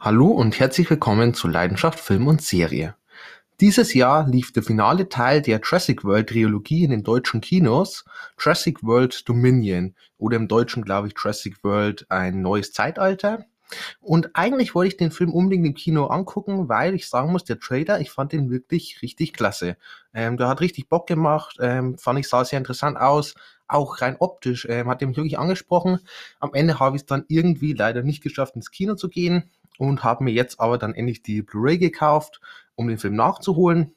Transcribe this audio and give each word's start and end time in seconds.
Hallo 0.00 0.28
und 0.28 0.60
herzlich 0.60 0.88
willkommen 0.90 1.34
zu 1.34 1.48
Leidenschaft 1.48 1.98
Film 1.98 2.28
und 2.28 2.40
Serie. 2.40 2.94
Dieses 3.60 3.94
Jahr 3.94 4.28
lief 4.28 4.52
der 4.52 4.62
finale 4.62 5.08
Teil 5.08 5.42
der 5.42 5.58
Jurassic 5.58 6.04
World 6.04 6.28
Trilogie 6.28 6.84
in 6.84 6.92
den 6.92 7.02
deutschen 7.02 7.40
Kinos, 7.40 8.04
Jurassic 8.38 8.84
World 8.84 9.28
Dominion 9.28 9.96
oder 10.16 10.36
im 10.36 10.46
Deutschen 10.46 10.84
glaube 10.84 11.08
ich 11.08 11.14
Jurassic 11.16 11.64
World 11.64 12.06
ein 12.10 12.42
neues 12.42 12.72
Zeitalter. 12.72 13.44
Und 14.00 14.30
eigentlich 14.34 14.76
wollte 14.76 14.92
ich 14.92 14.96
den 14.98 15.10
Film 15.10 15.32
unbedingt 15.32 15.66
im 15.66 15.74
Kino 15.74 16.06
angucken, 16.06 16.68
weil 16.68 16.94
ich 16.94 17.08
sagen 17.08 17.32
muss, 17.32 17.42
der 17.42 17.58
Trailer, 17.58 18.00
ich 18.00 18.12
fand 18.12 18.30
den 18.30 18.50
wirklich 18.50 19.02
richtig 19.02 19.32
klasse. 19.32 19.76
Ähm, 20.14 20.36
der 20.36 20.46
hat 20.46 20.60
richtig 20.60 20.88
Bock 20.88 21.08
gemacht, 21.08 21.56
ähm, 21.60 21.98
fand 21.98 22.20
ich 22.20 22.28
sah 22.28 22.44
sehr 22.44 22.58
interessant 22.58 22.96
aus, 22.96 23.34
auch 23.66 24.00
rein 24.00 24.16
optisch 24.20 24.64
ähm, 24.70 24.88
hat 24.88 25.02
er 25.02 25.08
mich 25.08 25.16
wirklich 25.16 25.40
angesprochen. 25.40 25.98
Am 26.38 26.54
Ende 26.54 26.78
habe 26.78 26.94
ich 26.94 27.02
es 27.02 27.06
dann 27.06 27.24
irgendwie 27.26 27.74
leider 27.74 28.04
nicht 28.04 28.22
geschafft, 28.22 28.54
ins 28.54 28.70
Kino 28.70 28.94
zu 28.94 29.08
gehen 29.08 29.50
und 29.78 30.04
habe 30.04 30.24
mir 30.24 30.32
jetzt 30.32 30.60
aber 30.60 30.76
dann 30.76 30.94
endlich 30.94 31.22
die 31.22 31.40
Blu-ray 31.42 31.78
gekauft, 31.78 32.40
um 32.74 32.88
den 32.88 32.98
Film 32.98 33.16
nachzuholen. 33.16 33.94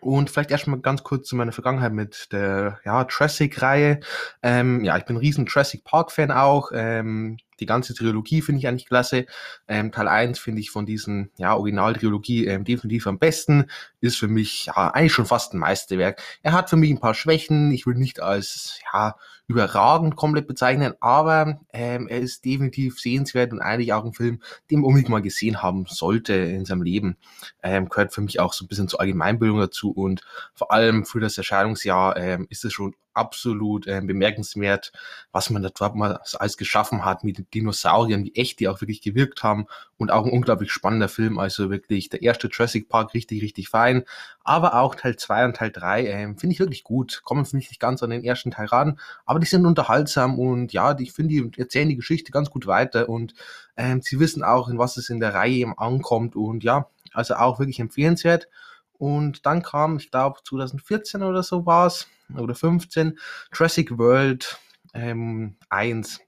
Und 0.00 0.30
vielleicht 0.30 0.50
erstmal 0.50 0.80
ganz 0.80 1.02
kurz 1.02 1.28
zu 1.28 1.36
meiner 1.36 1.52
Vergangenheit 1.52 1.92
mit 1.92 2.32
der 2.32 2.80
ja, 2.86 3.06
Jurassic-Reihe. 3.06 4.00
Ähm, 4.42 4.82
ja, 4.82 4.96
ich 4.96 5.04
bin 5.04 5.16
ein 5.16 5.20
riesen 5.20 5.44
Jurassic 5.44 5.84
Park-Fan 5.84 6.30
auch. 6.30 6.70
Ähm, 6.72 7.36
die 7.60 7.66
ganze 7.66 7.94
Trilogie 7.94 8.40
finde 8.40 8.60
ich 8.60 8.66
eigentlich 8.66 8.86
klasse. 8.86 9.26
Ähm, 9.68 9.92
Teil 9.92 10.08
1 10.08 10.38
finde 10.38 10.60
ich 10.60 10.70
von 10.70 10.86
diesen 10.86 11.30
ja, 11.36 11.54
Originaltrilogie 11.54 12.46
ähm, 12.46 12.64
definitiv 12.64 13.06
am 13.06 13.18
besten. 13.18 13.66
Ist 14.04 14.18
für 14.18 14.28
mich 14.28 14.66
ja, 14.66 14.90
eigentlich 14.90 15.14
schon 15.14 15.24
fast 15.24 15.54
ein 15.54 15.58
Meisterwerk. 15.58 16.22
Er 16.42 16.52
hat 16.52 16.68
für 16.68 16.76
mich 16.76 16.90
ein 16.90 17.00
paar 17.00 17.14
Schwächen. 17.14 17.72
Ich 17.72 17.86
will 17.86 17.94
nicht 17.94 18.20
als 18.20 18.80
ja, 18.92 19.16
überragend 19.46 20.16
komplett 20.16 20.46
bezeichnen, 20.46 20.94
aber 21.00 21.60
ähm, 21.72 22.08
er 22.08 22.20
ist 22.20 22.44
definitiv 22.44 22.98
sehenswert 22.98 23.52
und 23.52 23.60
eigentlich 23.60 23.92
auch 23.92 24.04
ein 24.04 24.14
Film, 24.14 24.40
den 24.70 24.80
man 24.80 24.88
unbedingt 24.88 25.10
mal 25.10 25.22
gesehen 25.22 25.62
haben 25.62 25.84
sollte 25.86 26.34
in 26.34 26.64
seinem 26.64 26.82
Leben. 26.82 27.16
Ähm, 27.62 27.88
gehört 27.88 28.14
für 28.14 28.22
mich 28.22 28.40
auch 28.40 28.52
so 28.52 28.64
ein 28.64 28.68
bisschen 28.68 28.88
zur 28.88 29.00
Allgemeinbildung 29.00 29.58
dazu 29.58 29.90
und 29.90 30.22
vor 30.54 30.72
allem 30.72 31.04
für 31.04 31.20
das 31.20 31.36
Erscheinungsjahr 31.36 32.16
ähm, 32.16 32.46
ist 32.48 32.64
es 32.64 32.72
schon 32.72 32.94
absolut 33.14 33.86
äh, 33.86 34.00
bemerkenswert, 34.02 34.92
was 35.30 35.48
man 35.50 35.62
da 35.62 35.70
dort 35.70 35.94
mal 35.94 36.20
alles 36.34 36.56
geschaffen 36.56 37.04
hat 37.04 37.22
mit 37.22 37.38
den 37.38 37.46
Dinosauriern, 37.52 38.24
wie 38.24 38.34
echt 38.34 38.60
die 38.60 38.68
auch 38.68 38.80
wirklich 38.80 39.02
gewirkt 39.02 39.42
haben 39.42 39.66
und 39.96 40.10
auch 40.10 40.26
ein 40.26 40.32
unglaublich 40.32 40.72
spannender 40.72 41.08
Film, 41.08 41.38
also 41.38 41.70
wirklich 41.70 42.08
der 42.08 42.22
erste 42.22 42.48
Jurassic 42.48 42.88
Park 42.88 43.14
richtig, 43.14 43.42
richtig 43.42 43.68
fein, 43.68 43.93
aber 44.42 44.74
auch 44.74 44.94
Teil 44.94 45.16
2 45.16 45.44
und 45.44 45.56
Teil 45.56 45.70
3 45.70 46.06
äh, 46.06 46.34
finde 46.36 46.52
ich 46.52 46.60
wirklich 46.60 46.84
gut, 46.84 47.22
kommen 47.24 47.44
für 47.44 47.56
mich 47.56 47.70
nicht 47.70 47.80
ganz 47.80 48.02
an 48.02 48.10
den 48.10 48.24
ersten 48.24 48.50
Teil 48.50 48.66
ran, 48.66 48.98
aber 49.24 49.38
die 49.38 49.46
sind 49.46 49.66
unterhaltsam 49.66 50.38
und 50.38 50.72
ja, 50.72 50.98
ich 50.98 51.12
finde, 51.12 51.34
die 51.34 51.60
erzählen 51.60 51.88
die 51.88 51.96
Geschichte 51.96 52.32
ganz 52.32 52.50
gut 52.50 52.66
weiter 52.66 53.08
und 53.08 53.34
ähm, 53.76 54.02
sie 54.02 54.18
wissen 54.20 54.42
auch, 54.42 54.68
in 54.68 54.78
was 54.78 54.96
es 54.96 55.10
in 55.10 55.20
der 55.20 55.34
Reihe 55.34 55.54
eben 55.54 55.78
ankommt 55.78 56.36
und 56.36 56.64
ja, 56.64 56.88
also 57.12 57.34
auch 57.34 57.58
wirklich 57.58 57.80
empfehlenswert. 57.80 58.48
Und 58.96 59.44
dann 59.44 59.62
kam, 59.62 59.96
ich 59.96 60.10
glaube 60.10 60.40
2014 60.44 61.22
oder 61.22 61.42
so 61.42 61.66
war 61.66 61.86
es, 61.86 62.08
oder 62.36 62.54
15, 62.54 63.18
Jurassic 63.52 63.98
World 63.98 64.58
ähm, 64.94 65.56
1 65.68 66.20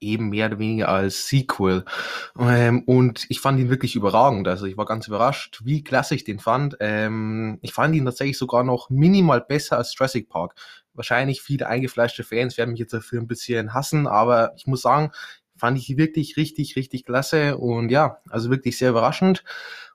eben 0.00 0.28
mehr 0.30 0.46
oder 0.46 0.58
weniger 0.58 0.88
als 0.88 1.28
Sequel. 1.28 1.84
Ähm, 2.38 2.82
und 2.84 3.26
ich 3.28 3.40
fand 3.40 3.58
ihn 3.60 3.70
wirklich 3.70 3.94
überragend. 3.94 4.48
Also 4.48 4.66
ich 4.66 4.76
war 4.76 4.84
ganz 4.84 5.06
überrascht, 5.06 5.60
wie 5.64 5.82
klasse 5.82 6.14
ich 6.14 6.24
den 6.24 6.38
fand. 6.38 6.76
Ähm, 6.80 7.58
ich 7.62 7.72
fand 7.72 7.94
ihn 7.94 8.04
tatsächlich 8.04 8.38
sogar 8.38 8.64
noch 8.64 8.90
minimal 8.90 9.40
besser 9.40 9.78
als 9.78 9.94
Jurassic 9.96 10.28
Park. 10.28 10.54
Wahrscheinlich 10.94 11.42
viele 11.42 11.68
eingefleischte 11.68 12.24
Fans 12.24 12.56
werden 12.58 12.70
mich 12.70 12.80
jetzt 12.80 12.92
dafür 12.92 13.20
ein 13.20 13.28
bisschen 13.28 13.72
hassen, 13.72 14.06
aber 14.06 14.52
ich 14.56 14.66
muss 14.66 14.82
sagen, 14.82 15.12
fand 15.56 15.78
ich 15.78 15.96
wirklich 15.96 16.36
richtig, 16.36 16.76
richtig 16.76 17.04
klasse 17.04 17.56
und 17.58 17.90
ja, 17.90 18.18
also 18.28 18.50
wirklich 18.50 18.78
sehr 18.78 18.90
überraschend. 18.90 19.44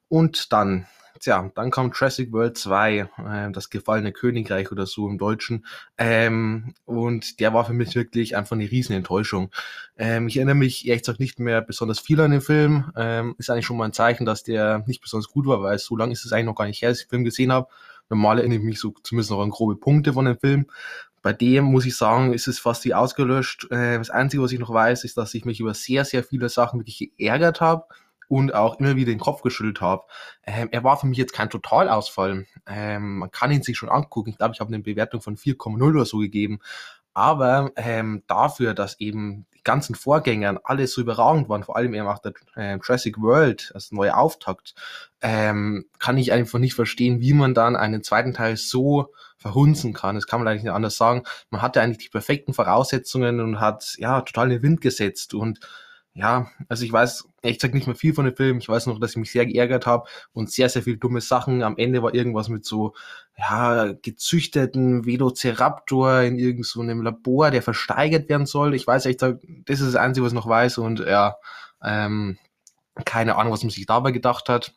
Und 0.07 0.53
dann 0.53 0.87
ja, 1.25 1.51
dann 1.55 1.71
kam 1.71 1.91
Jurassic 1.91 2.31
World 2.31 2.57
2, 2.57 2.97
äh, 2.97 3.51
das 3.51 3.69
gefallene 3.69 4.11
Königreich 4.11 4.71
oder 4.71 4.85
so 4.85 5.07
im 5.07 5.17
Deutschen. 5.17 5.65
Ähm, 5.97 6.73
und 6.85 7.39
der 7.39 7.53
war 7.53 7.65
für 7.65 7.73
mich 7.73 7.95
wirklich 7.95 8.35
einfach 8.35 8.55
eine 8.55 8.69
riesen 8.69 8.95
Enttäuschung. 8.95 9.51
Ähm, 9.97 10.27
ich 10.27 10.37
erinnere 10.37 10.55
mich 10.55 10.87
ehrlich 10.87 11.03
gesagt 11.03 11.19
nicht 11.19 11.39
mehr 11.39 11.61
besonders 11.61 11.99
viel 11.99 12.19
an 12.21 12.31
den 12.31 12.41
Film. 12.41 12.91
Ähm, 12.95 13.35
ist 13.37 13.49
eigentlich 13.49 13.65
schon 13.65 13.77
mal 13.77 13.85
ein 13.85 13.93
Zeichen, 13.93 14.25
dass 14.25 14.43
der 14.43 14.83
nicht 14.87 15.01
besonders 15.01 15.29
gut 15.29 15.45
war, 15.45 15.61
weil 15.61 15.77
so 15.79 15.95
lange 15.95 16.13
ist 16.13 16.25
es 16.25 16.33
eigentlich 16.33 16.45
noch 16.45 16.55
gar 16.55 16.65
nicht 16.65 16.81
her, 16.81 16.89
dass 16.89 16.99
ich 16.99 17.05
den 17.05 17.09
Film 17.09 17.23
gesehen 17.23 17.51
habe. 17.51 17.67
Normal 18.09 18.39
erinnere 18.39 18.59
ich 18.59 18.63
mich 18.63 18.79
so 18.79 18.93
zumindest 19.03 19.31
noch 19.31 19.41
an 19.41 19.49
grobe 19.49 19.75
Punkte 19.75 20.13
von 20.13 20.25
dem 20.25 20.37
Film. 20.37 20.67
Bei 21.21 21.31
dem 21.31 21.63
muss 21.63 21.85
ich 21.85 21.95
sagen, 21.95 22.33
ist 22.33 22.47
es 22.47 22.59
fast 22.59 22.83
wie 22.83 22.93
ausgelöscht. 22.93 23.67
Äh, 23.71 23.97
das 23.97 24.09
Einzige, 24.09 24.43
was 24.43 24.51
ich 24.51 24.59
noch 24.59 24.73
weiß, 24.73 25.05
ist, 25.05 25.17
dass 25.17 25.33
ich 25.33 25.45
mich 25.45 25.59
über 25.59 25.73
sehr, 25.73 26.03
sehr 26.03 26.23
viele 26.23 26.49
Sachen 26.49 26.81
wirklich 26.81 27.11
geärgert 27.17 27.61
habe 27.61 27.85
und 28.33 28.55
auch 28.55 28.79
immer 28.79 28.95
wieder 28.95 29.11
den 29.11 29.19
Kopf 29.19 29.43
geschüttelt 29.43 29.79
habe. 29.79 30.03
Ähm, 30.43 30.69
er 30.71 30.83
war 30.83 30.97
für 30.97 31.05
mich 31.05 31.19
jetzt 31.19 31.33
kein 31.33 31.51
Totalausfall. 31.51 32.47
Ähm, 32.67 33.19
man 33.19 33.29
kann 33.29 33.51
ihn 33.51 33.61
sich 33.61 33.77
schon 33.77 33.89
angucken. 33.89 34.31
Ich 34.31 34.37
glaube, 34.37 34.55
ich 34.55 34.59
habe 34.59 34.73
eine 34.73 34.81
Bewertung 34.81 35.21
von 35.21 35.37
4,0 35.37 35.81
oder 35.83 36.05
so 36.05 36.17
gegeben. 36.17 36.59
Aber 37.13 37.71
ähm, 37.75 38.23
dafür, 38.25 38.73
dass 38.73 38.99
eben 38.99 39.45
die 39.53 39.61
ganzen 39.63 39.93
Vorgänger 39.93 40.59
alles 40.63 40.93
so 40.93 41.01
überragend 41.01 41.47
waren, 41.47 41.63
vor 41.63 41.77
allem 41.77 41.93
eben 41.93 42.07
auch 42.07 42.17
der 42.17 42.33
äh, 42.55 42.77
Jurassic 42.77 43.21
World, 43.21 43.71
als 43.75 43.91
neue 43.91 44.17
Auftakt, 44.17 44.73
ähm, 45.21 45.85
kann 45.99 46.17
ich 46.17 46.31
einfach 46.31 46.57
nicht 46.57 46.73
verstehen, 46.73 47.21
wie 47.21 47.33
man 47.33 47.53
dann 47.53 47.75
einen 47.75 48.01
zweiten 48.01 48.33
Teil 48.33 48.57
so 48.57 49.13
verhunzen 49.37 49.93
kann. 49.93 50.15
Das 50.15 50.25
kann 50.25 50.39
man 50.39 50.47
eigentlich 50.47 50.63
nicht 50.63 50.73
anders 50.73 50.97
sagen. 50.97 51.21
Man 51.51 51.61
hatte 51.61 51.81
eigentlich 51.81 52.05
die 52.05 52.09
perfekten 52.09 52.55
Voraussetzungen 52.55 53.39
und 53.41 53.59
hat 53.59 53.93
ja 53.99 54.21
total 54.21 54.49
den 54.49 54.63
Wind 54.63 54.81
gesetzt 54.81 55.35
und 55.35 55.59
ja, 56.15 56.47
also 56.69 56.85
ich 56.85 56.91
weiß 56.91 57.27
ehrlich 57.41 57.57
gesagt 57.57 57.73
nicht 57.73 57.87
mehr 57.87 57.95
viel 57.95 58.13
von 58.13 58.25
dem 58.25 58.35
Film. 58.35 58.59
Ich 58.59 58.69
weiß 58.69 58.85
noch, 58.85 58.99
dass 58.99 59.11
ich 59.11 59.17
mich 59.17 59.31
sehr 59.31 59.47
geärgert 59.47 59.87
habe 59.87 60.07
und 60.31 60.51
sehr, 60.51 60.69
sehr 60.69 60.83
viel 60.83 60.97
dumme 60.97 61.21
Sachen. 61.21 61.63
Am 61.63 61.75
Ende 61.77 62.03
war 62.03 62.13
irgendwas 62.13 62.49
mit 62.49 62.65
so, 62.65 62.93
ja, 63.35 63.93
gezüchteten 63.93 65.05
Velociraptor 65.05 66.21
in 66.21 66.37
irgendeinem 66.37 66.63
so 66.63 66.83
Labor, 66.83 67.49
der 67.49 67.63
versteigert 67.63 68.29
werden 68.29 68.45
soll. 68.45 68.75
Ich 68.75 68.85
weiß 68.85 69.07
echt, 69.07 69.23
das 69.23 69.39
ist 69.65 69.81
das 69.81 69.95
Einzige, 69.95 70.23
was 70.23 70.33
ich 70.33 70.35
noch 70.35 70.47
weiß 70.47 70.77
und 70.77 70.99
ja, 70.99 71.35
ähm, 71.83 72.37
keine 73.05 73.37
Ahnung, 73.37 73.51
was 73.51 73.63
man 73.63 73.71
sich 73.71 73.87
dabei 73.87 74.11
gedacht 74.11 74.49
hat. 74.49 74.75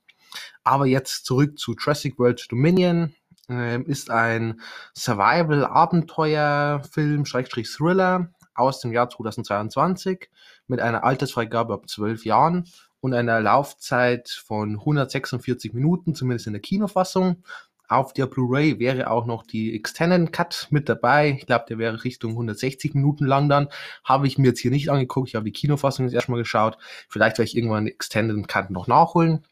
Aber 0.65 0.87
jetzt 0.87 1.27
zurück 1.27 1.59
zu 1.59 1.75
Jurassic 1.75 2.19
World 2.19 2.51
Dominion. 2.51 3.15
Ähm, 3.49 3.87
ist 3.87 4.11
ein 4.11 4.61
Survival-Abenteuer-Film, 4.97 7.27
Schrägstrich 7.27 7.71
Thriller 7.71 8.31
aus 8.56 8.81
dem 8.81 8.93
Jahr 8.93 9.09
2022 9.09 10.28
mit 10.67 10.81
einer 10.81 11.05
Altersfreigabe 11.05 11.75
ab 11.75 11.89
12 11.89 12.25
Jahren 12.25 12.69
und 13.00 13.15
einer 13.15 13.41
Laufzeit 13.41 14.28
von 14.28 14.77
146 14.81 15.72
Minuten, 15.72 16.15
zumindest 16.15 16.47
in 16.47 16.55
der 16.55 16.62
Kinofassung. 16.62 17.43
Auf 17.89 18.12
der 18.12 18.27
Blu-ray 18.27 18.81
wäre 18.81 19.11
auch 19.11 19.27
noch 19.27 19.45
die 19.45 19.75
Extended 19.77 20.33
Cut 20.33 20.66
mit 20.71 20.89
dabei. 20.89 21.37
Ich 21.39 21.47
glaube, 21.47 21.66
der 21.69 21.78
wäre 21.78 22.03
Richtung 22.03 22.33
160 22.33 22.95
Minuten 22.95 23.27
lang 23.27 23.49
dann. 23.49 23.69
Habe 24.03 24.27
ich 24.27 24.39
mir 24.39 24.49
jetzt 24.49 24.59
hier 24.59 24.72
nicht 24.72 24.91
angeguckt. 24.91 25.28
Ich 25.28 25.37
habe 25.37 25.45
die 25.45 25.53
Kinofassung 25.53 26.06
jetzt 26.06 26.15
erstmal 26.15 26.41
geschaut. 26.41 26.78
Vielleicht 27.09 27.39
werde 27.39 27.49
ich 27.49 27.56
irgendwann 27.56 27.84
den 27.84 27.95
Extended 27.95 28.49
Cut 28.49 28.71
noch 28.71 28.89
nachholen. 28.89 29.45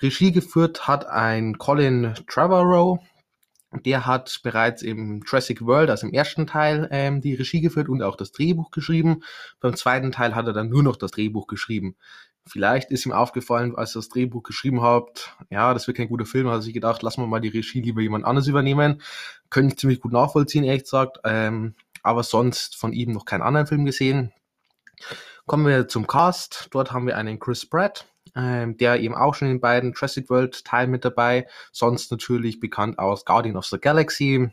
Regie 0.00 0.32
geführt 0.32 0.88
hat 0.88 1.06
ein 1.06 1.58
Colin 1.58 2.14
Trevorrow, 2.26 2.98
der 3.72 4.06
hat 4.06 4.40
bereits 4.42 4.82
im 4.82 5.22
Jurassic 5.26 5.64
World, 5.64 5.90
also 5.90 6.06
im 6.06 6.12
ersten 6.12 6.46
Teil, 6.46 6.88
ähm, 6.90 7.20
die 7.20 7.34
Regie 7.34 7.60
geführt 7.60 7.88
und 7.88 8.02
auch 8.02 8.16
das 8.16 8.32
Drehbuch 8.32 8.70
geschrieben. 8.70 9.22
Beim 9.60 9.76
zweiten 9.76 10.12
Teil 10.12 10.34
hat 10.34 10.46
er 10.46 10.52
dann 10.52 10.68
nur 10.68 10.82
noch 10.82 10.96
das 10.96 11.12
Drehbuch 11.12 11.46
geschrieben. 11.46 11.96
Vielleicht 12.44 12.90
ist 12.90 13.06
ihm 13.06 13.12
aufgefallen, 13.12 13.76
als 13.76 13.94
er 13.94 14.00
das 14.00 14.08
Drehbuch 14.08 14.42
geschrieben 14.42 14.82
hat, 14.82 15.36
ja, 15.48 15.72
das 15.74 15.86
wird 15.86 15.96
kein 15.96 16.08
guter 16.08 16.26
Film, 16.26 16.48
hat 16.48 16.56
er 16.56 16.62
sich 16.62 16.74
gedacht, 16.74 17.02
lassen 17.02 17.22
wir 17.22 17.28
mal 17.28 17.40
die 17.40 17.48
Regie 17.48 17.80
lieber 17.80 18.00
jemand 18.00 18.24
anderes 18.24 18.48
übernehmen. 18.48 19.00
Könnte 19.48 19.74
ich 19.74 19.78
ziemlich 19.78 20.00
gut 20.00 20.12
nachvollziehen, 20.12 20.64
ehrlich 20.64 20.82
gesagt. 20.82 21.18
Ähm, 21.24 21.74
aber 22.02 22.24
sonst 22.24 22.76
von 22.76 22.92
ihm 22.92 23.12
noch 23.12 23.24
keinen 23.24 23.42
anderen 23.42 23.68
Film 23.68 23.84
gesehen. 23.84 24.32
Kommen 25.46 25.66
wir 25.66 25.88
zum 25.88 26.06
Cast. 26.06 26.68
Dort 26.72 26.92
haben 26.92 27.06
wir 27.06 27.16
einen 27.16 27.38
Chris 27.38 27.64
Pratt, 27.64 28.06
ähm, 28.36 28.76
der 28.76 29.00
eben 29.00 29.14
auch 29.14 29.34
schon 29.34 29.48
in 29.48 29.54
den 29.54 29.60
beiden 29.60 29.92
Jurassic 29.92 30.30
World 30.30 30.64
Teilen 30.64 30.90
mit 30.90 31.04
dabei. 31.04 31.46
Sonst 31.70 32.10
natürlich 32.10 32.60
bekannt 32.60 32.98
aus 32.98 33.24
Guardian 33.24 33.56
of 33.56 33.66
the 33.66 33.78
Galaxy, 33.78 34.50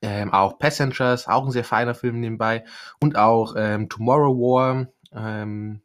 ähm, 0.00 0.32
auch 0.32 0.58
Passengers, 0.58 1.28
auch 1.28 1.44
ein 1.44 1.50
sehr 1.50 1.64
feiner 1.64 1.94
Film 1.94 2.20
nebenbei 2.20 2.64
und 3.00 3.16
auch 3.16 3.54
ähm, 3.56 3.88
Tomorrow 3.88 4.36
War. 4.36 4.86
Ähm, 5.14 5.82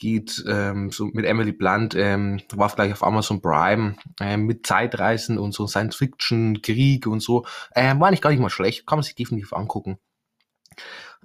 geht 0.00 0.44
ähm, 0.46 0.92
so 0.92 1.06
mit 1.06 1.24
Emily 1.24 1.50
Blunt, 1.50 1.96
ähm, 1.96 2.40
war 2.52 2.68
vielleicht 2.68 2.92
auf 2.92 3.02
Amazon 3.02 3.42
Prime, 3.42 3.96
ähm, 4.20 4.46
mit 4.46 4.64
Zeitreisen 4.64 5.38
und 5.38 5.52
so 5.52 5.66
Science 5.66 5.96
Fiction, 5.96 6.62
Krieg 6.62 7.08
und 7.08 7.20
so. 7.20 7.44
War 7.74 8.10
nicht 8.12 8.22
gar 8.22 8.30
nicht 8.30 8.38
mal 8.38 8.48
schlecht, 8.48 8.86
kann 8.86 8.98
man 8.98 9.02
sich 9.02 9.16
definitiv 9.16 9.52
angucken. 9.52 9.98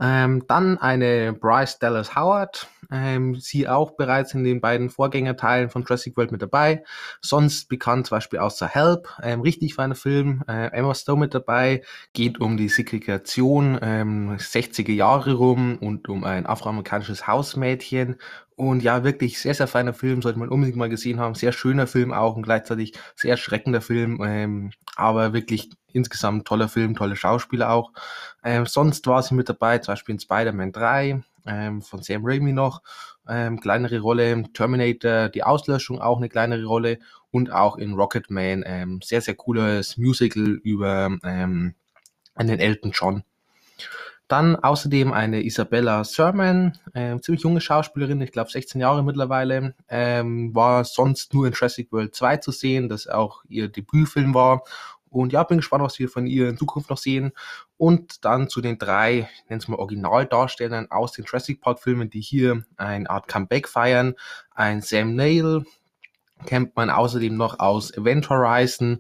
Ähm, 0.01 0.45
dann 0.48 0.78
eine 0.80 1.34
Bryce 1.34 1.78
Dallas 1.80 2.16
Howard, 2.16 2.68
ähm, 2.92 3.36
sie 3.36 3.68
auch 3.68 3.92
bereits 3.92 4.34
in 4.34 4.44
den 4.44 4.60
beiden 4.60 4.90
Vorgängerteilen 4.90 5.69
von 5.69 5.84
Jurassic 5.84 6.18
World 6.18 6.31
mit 6.31 6.42
dabei. 6.42 6.84
Sonst 7.22 7.69
bekannt 7.69 8.07
zum 8.07 8.18
Beispiel 8.18 8.40
aus 8.40 8.57
The 8.57 8.66
Help, 8.66 9.07
ähm, 9.22 9.42
richtig 9.42 9.75
feiner 9.75 9.95
Film. 9.95 10.44
Äh, 10.48 10.72
Emma 10.72 10.95
Stone 10.95 11.19
mit 11.19 11.34
dabei, 11.34 11.84
geht 12.13 12.40
um 12.40 12.57
die 12.57 12.69
Segregation, 12.69 13.80
ähm, 13.81 14.38
60er 14.38 14.94
Jahre 14.94 15.34
rum 15.34 15.78
und 15.80 16.10
um 16.10 16.24
ein 16.24 16.45
afroamerikanisches 16.45 17.28
Hausmädchen 17.28 18.18
Und 18.55 18.83
ja, 18.83 19.03
wirklich 19.03 19.39
sehr, 19.39 19.53
sehr 19.55 19.67
feiner 19.67 19.94
Film, 19.94 20.21
sollte 20.21 20.39
man 20.39 20.50
unbedingt 20.50 20.77
mal 20.77 20.89
gesehen 20.89 21.19
haben. 21.19 21.35
Sehr 21.35 21.51
schöner 21.51 21.88
Film 21.88 22.13
auch 22.13 22.35
und 22.35 22.44
gleichzeitig 22.44 22.94
sehr 23.15 23.31
erschreckender 23.31 23.81
Film, 23.81 24.21
ähm, 24.23 24.71
aber 24.95 25.33
wirklich 25.33 25.69
insgesamt 25.91 26.47
toller 26.47 26.69
Film, 26.69 26.95
tolle 26.95 27.15
Schauspieler 27.15 27.71
auch. 27.71 27.91
Ähm, 28.44 28.65
sonst 28.65 29.07
war 29.07 29.23
sie 29.23 29.35
mit 29.35 29.50
dabei, 29.50 29.79
zum 29.79 29.94
Beispiel 29.94 30.13
in 30.13 30.19
Spider-Man 30.19 30.71
3 30.71 31.23
ähm, 31.45 31.81
von 31.81 32.01
Sam 32.01 32.21
Raimi 32.25 32.53
noch, 32.53 32.81
ähm, 33.27 33.59
kleinere 33.59 34.00
Rolle, 34.00 34.44
Terminator, 34.53 35.29
die 35.29 35.44
Auslöschung 35.44 36.01
auch 36.01 36.17
eine 36.17 36.29
kleinere 36.29 36.65
Rolle 36.65 36.99
und 37.31 37.51
auch 37.51 37.77
in 37.77 37.94
Rocketman, 37.94 38.63
ähm, 38.65 38.99
sehr, 39.03 39.21
sehr 39.21 39.35
cooles 39.35 39.97
Musical 39.97 40.59
über 40.63 41.17
ähm, 41.23 41.75
einen 42.35 42.59
Elton 42.59 42.91
John. 42.94 43.23
Dann 44.33 44.56
außerdem 44.56 45.13
eine 45.13 45.44
Isabella 45.44 46.03
Sermon, 46.03 46.74
äh, 46.95 47.19
ziemlich 47.19 47.44
junge 47.44 47.62
Schauspielerin, 47.62 48.19
ich 48.19 48.31
glaube 48.31 48.50
16 48.50 48.81
Jahre 48.81 49.03
mittlerweile, 49.03 49.75
ähm, 49.89 50.56
war 50.56 50.85
sonst 50.85 51.35
nur 51.35 51.45
in 51.45 51.53
Jurassic 51.53 51.91
World 51.91 52.15
2 52.15 52.38
zu 52.38 52.50
sehen, 52.50 52.89
das 52.89 53.06
auch 53.06 53.44
ihr 53.47 53.68
Debütfilm 53.68 54.33
war. 54.33 54.63
Und 55.12 55.33
ja, 55.33 55.44
bin 55.44 55.57
gespannt, 55.57 55.83
was 55.83 56.00
wir 56.00 56.09
von 56.09 56.25
ihr 56.25 56.50
in 56.50 56.57
Zukunft 56.57 56.89
noch 56.89 56.97
sehen. 56.97 57.33
Und 57.77 58.25
dann 58.25 58.50
zu 58.50 58.59
den 58.59 58.80
drei, 58.80 59.30
nennen 59.50 59.59
es 59.59 59.68
mal 59.68 59.77
Originaldarstellern 59.77 60.89
aus 60.89 61.12
den 61.12 61.25
Jurassic 61.25 61.62
Park 61.62 61.80
Filmen, 61.80 62.09
die 62.09 62.21
hier 62.21 62.63
eine 62.75 63.07
Art 63.12 63.27
Comeback 63.27 63.68
feiern. 63.68 64.15
Ein 64.56 64.81
Sam 64.81 65.15
Neill, 65.15 65.63
kennt 66.45 66.75
man 66.75 66.90
außerdem 66.90 67.36
noch 67.36 67.60
aus 67.60 67.95
Event 67.95 68.30
Horizon. 68.30 69.00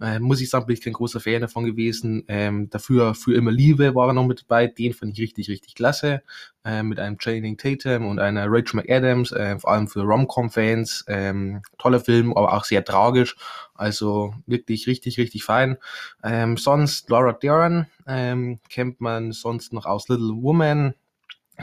Äh, 0.00 0.18
muss 0.18 0.40
ich 0.40 0.50
sagen, 0.50 0.66
bin 0.66 0.74
ich 0.74 0.82
kein 0.82 0.92
großer 0.92 1.20
Fan 1.20 1.40
davon 1.40 1.64
gewesen. 1.64 2.24
Ähm, 2.28 2.68
dafür 2.70 3.14
für 3.14 3.34
immer 3.34 3.52
Liebe 3.52 3.94
war 3.94 4.08
er 4.08 4.12
noch 4.12 4.26
mit 4.26 4.42
dabei. 4.42 4.66
Den 4.66 4.92
fand 4.92 5.12
ich 5.12 5.20
richtig, 5.20 5.48
richtig 5.48 5.74
klasse. 5.74 6.22
Äh, 6.64 6.82
mit 6.82 6.98
einem 6.98 7.18
Channing 7.18 7.56
Tatum 7.56 8.06
und 8.06 8.18
einer 8.18 8.46
Rachel 8.48 8.76
McAdams, 8.80 9.32
äh, 9.32 9.58
vor 9.58 9.70
allem 9.70 9.86
für 9.86 10.02
Rom-Com-Fans. 10.02 11.04
Ähm, 11.08 11.62
toller 11.78 12.00
Film, 12.00 12.32
aber 12.32 12.54
auch 12.54 12.64
sehr 12.64 12.84
tragisch. 12.84 13.36
Also 13.74 14.34
wirklich 14.46 14.86
richtig, 14.86 15.18
richtig 15.18 15.44
fein. 15.44 15.76
Ähm, 16.22 16.56
sonst 16.56 17.08
Laura 17.10 17.32
Dern 17.32 17.86
ähm, 18.06 18.60
kennt 18.68 19.00
man 19.00 19.32
sonst 19.32 19.72
noch 19.72 19.86
aus 19.86 20.08
Little 20.08 20.34
Woman. 20.42 20.94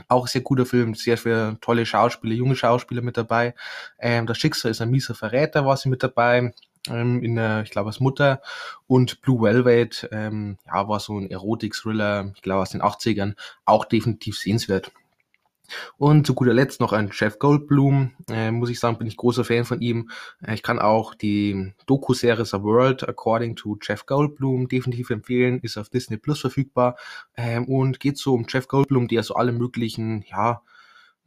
Auch 0.08 0.28
sehr 0.28 0.42
guter 0.42 0.66
Film, 0.66 0.96
sehr 0.96 1.18
viele 1.18 1.58
tolle 1.62 1.86
Schauspieler, 1.86 2.34
junge 2.34 2.56
Schauspieler 2.56 3.02
mit 3.02 3.18
dabei. 3.18 3.56
Ähm, 4.00 4.26
das 4.28 4.38
Schicksal 4.38 4.72
ist 4.72 4.82
ein 4.82 4.90
mieser 4.90 5.16
Verräter, 5.16 5.66
war 5.66 5.78
sie 5.78 5.90
mit 5.90 6.04
dabei. 6.04 6.54
Ähm, 6.90 7.22
in 7.22 7.36
der, 7.36 7.62
ich 7.62 7.70
glaube, 7.70 7.90
als 7.90 8.00
Mutter. 8.00 8.42
Und 8.88 9.22
Blue 9.22 9.42
Velvet, 9.42 10.10
ähm, 10.12 10.58
ja, 10.66 10.88
war 10.88 11.00
so 11.00 11.18
ein 11.18 11.30
Erotik-Thriller, 11.30 12.32
ich 12.36 12.42
glaube, 12.42 12.64
aus 12.64 12.72
den 12.72 12.82
80ern, 12.82 13.36
auch 13.66 13.86
definitiv 13.86 14.38
sehenswert. 14.38 14.92
Und 15.98 16.26
zu 16.26 16.34
guter 16.34 16.54
Letzt 16.54 16.80
noch 16.80 16.94
ein 16.94 17.10
Jeff 17.14 17.40
Goldblum. 17.40 18.12
Äh, 18.30 18.52
muss 18.52 18.70
ich 18.70 18.80
sagen, 18.80 18.98
bin 18.98 19.08
ich 19.08 19.18
großer 19.18 19.44
Fan 19.44 19.66
von 19.66 19.82
ihm. 19.82 20.10
Äh, 20.46 20.54
ich 20.54 20.64
kann 20.64 20.80
auch 20.80 21.16
die 21.16 21.74
Doku-Serie 21.86 22.46
The 22.46 22.62
World 22.62 23.08
According 23.08 23.56
to 23.56 23.78
Jeff 23.82 24.06
Goldblum 24.06 24.68
definitiv 24.68 25.10
empfehlen. 25.10 25.60
Ist 25.62 25.78
auf 25.78 25.90
Disney 25.90 26.18
Plus 26.18 26.40
verfügbar. 26.40 26.98
Ähm, 27.36 27.66
und 27.66 28.00
geht 28.00 28.18
so 28.18 28.34
um 28.34 28.46
Jeff 28.48 28.68
Goldblum, 28.68 29.08
der 29.08 29.24
so 29.24 29.36
alle 29.36 29.52
möglichen, 29.52 30.24
ja, 30.30 30.62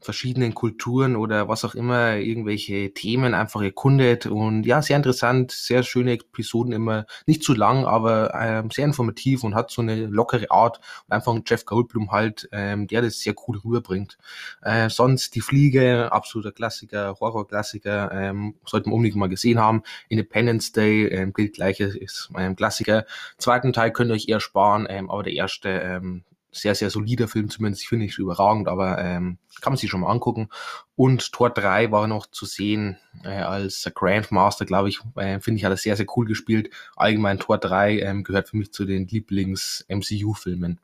verschiedenen 0.04 0.54
Kulturen 0.54 1.16
oder 1.16 1.48
was 1.48 1.64
auch 1.64 1.74
immer, 1.74 2.16
irgendwelche 2.16 2.92
Themen 2.92 3.34
einfach 3.34 3.62
erkundet. 3.62 4.26
Und 4.26 4.64
ja, 4.64 4.82
sehr 4.82 4.96
interessant, 4.96 5.50
sehr 5.52 5.82
schöne 5.82 6.12
Episoden 6.12 6.72
immer. 6.72 7.06
Nicht 7.26 7.42
zu 7.42 7.54
lang, 7.54 7.86
aber 7.86 8.34
ähm, 8.34 8.70
sehr 8.70 8.84
informativ 8.84 9.44
und 9.44 9.54
hat 9.54 9.70
so 9.70 9.82
eine 9.82 10.06
lockere 10.06 10.50
Art. 10.50 10.78
Und 11.06 11.14
einfach 11.14 11.34
ein 11.34 11.42
Jeff 11.46 11.64
Goldblum 11.64 12.12
halt, 12.12 12.48
ähm, 12.52 12.86
der 12.86 13.02
das 13.02 13.20
sehr 13.20 13.34
cool 13.46 13.58
rüberbringt. 13.58 14.18
Äh, 14.62 14.90
sonst 14.90 15.34
die 15.34 15.40
Fliege, 15.40 16.12
absoluter 16.12 16.52
Klassiker, 16.52 17.16
Horrorklassiker, 17.20 18.12
ähm, 18.12 18.54
sollte 18.66 18.88
man 18.88 18.96
unbedingt 18.96 19.16
mal 19.16 19.28
gesehen 19.28 19.58
haben. 19.58 19.82
Independence 20.08 20.72
Day 20.72 21.06
ähm, 21.06 21.32
gilt 21.32 21.54
gleiches, 21.54 21.96
ist 21.96 22.30
ein 22.34 22.56
Klassiker. 22.56 23.06
Zweiten 23.38 23.72
Teil 23.72 23.92
könnt 23.92 24.10
ihr 24.10 24.14
euch 24.14 24.28
eher 24.28 24.40
sparen, 24.40 24.86
ähm, 24.88 25.10
aber 25.10 25.22
der 25.22 25.32
erste 25.32 25.68
ähm, 25.68 26.24
sehr, 26.54 26.74
sehr 26.74 26.90
solider 26.90 27.28
Film, 27.28 27.50
zumindest 27.50 27.82
ich 27.82 27.88
finde 27.88 28.06
ich 28.06 28.18
überragend, 28.18 28.68
aber 28.68 28.98
ähm, 28.98 29.38
kann 29.60 29.72
man 29.72 29.76
sich 29.76 29.90
schon 29.90 30.00
mal 30.00 30.10
angucken. 30.10 30.48
Und 30.96 31.32
Tor 31.32 31.50
3 31.50 31.90
war 31.90 32.06
noch 32.06 32.26
zu 32.26 32.46
sehen 32.46 32.98
äh, 33.24 33.28
als 33.28 33.90
Grandmaster, 33.94 34.64
glaube 34.64 34.88
ich, 34.88 35.00
äh, 35.16 35.40
finde 35.40 35.58
ich, 35.58 35.64
hat 35.64 35.72
er 35.72 35.76
sehr, 35.76 35.96
sehr 35.96 36.06
cool 36.16 36.26
gespielt. 36.26 36.70
Allgemein 36.96 37.38
Tor 37.38 37.58
3 37.58 38.00
ähm, 38.00 38.24
gehört 38.24 38.48
für 38.48 38.56
mich 38.56 38.72
zu 38.72 38.84
den 38.84 39.06
Lieblings-MCU-Filmen. 39.06 40.80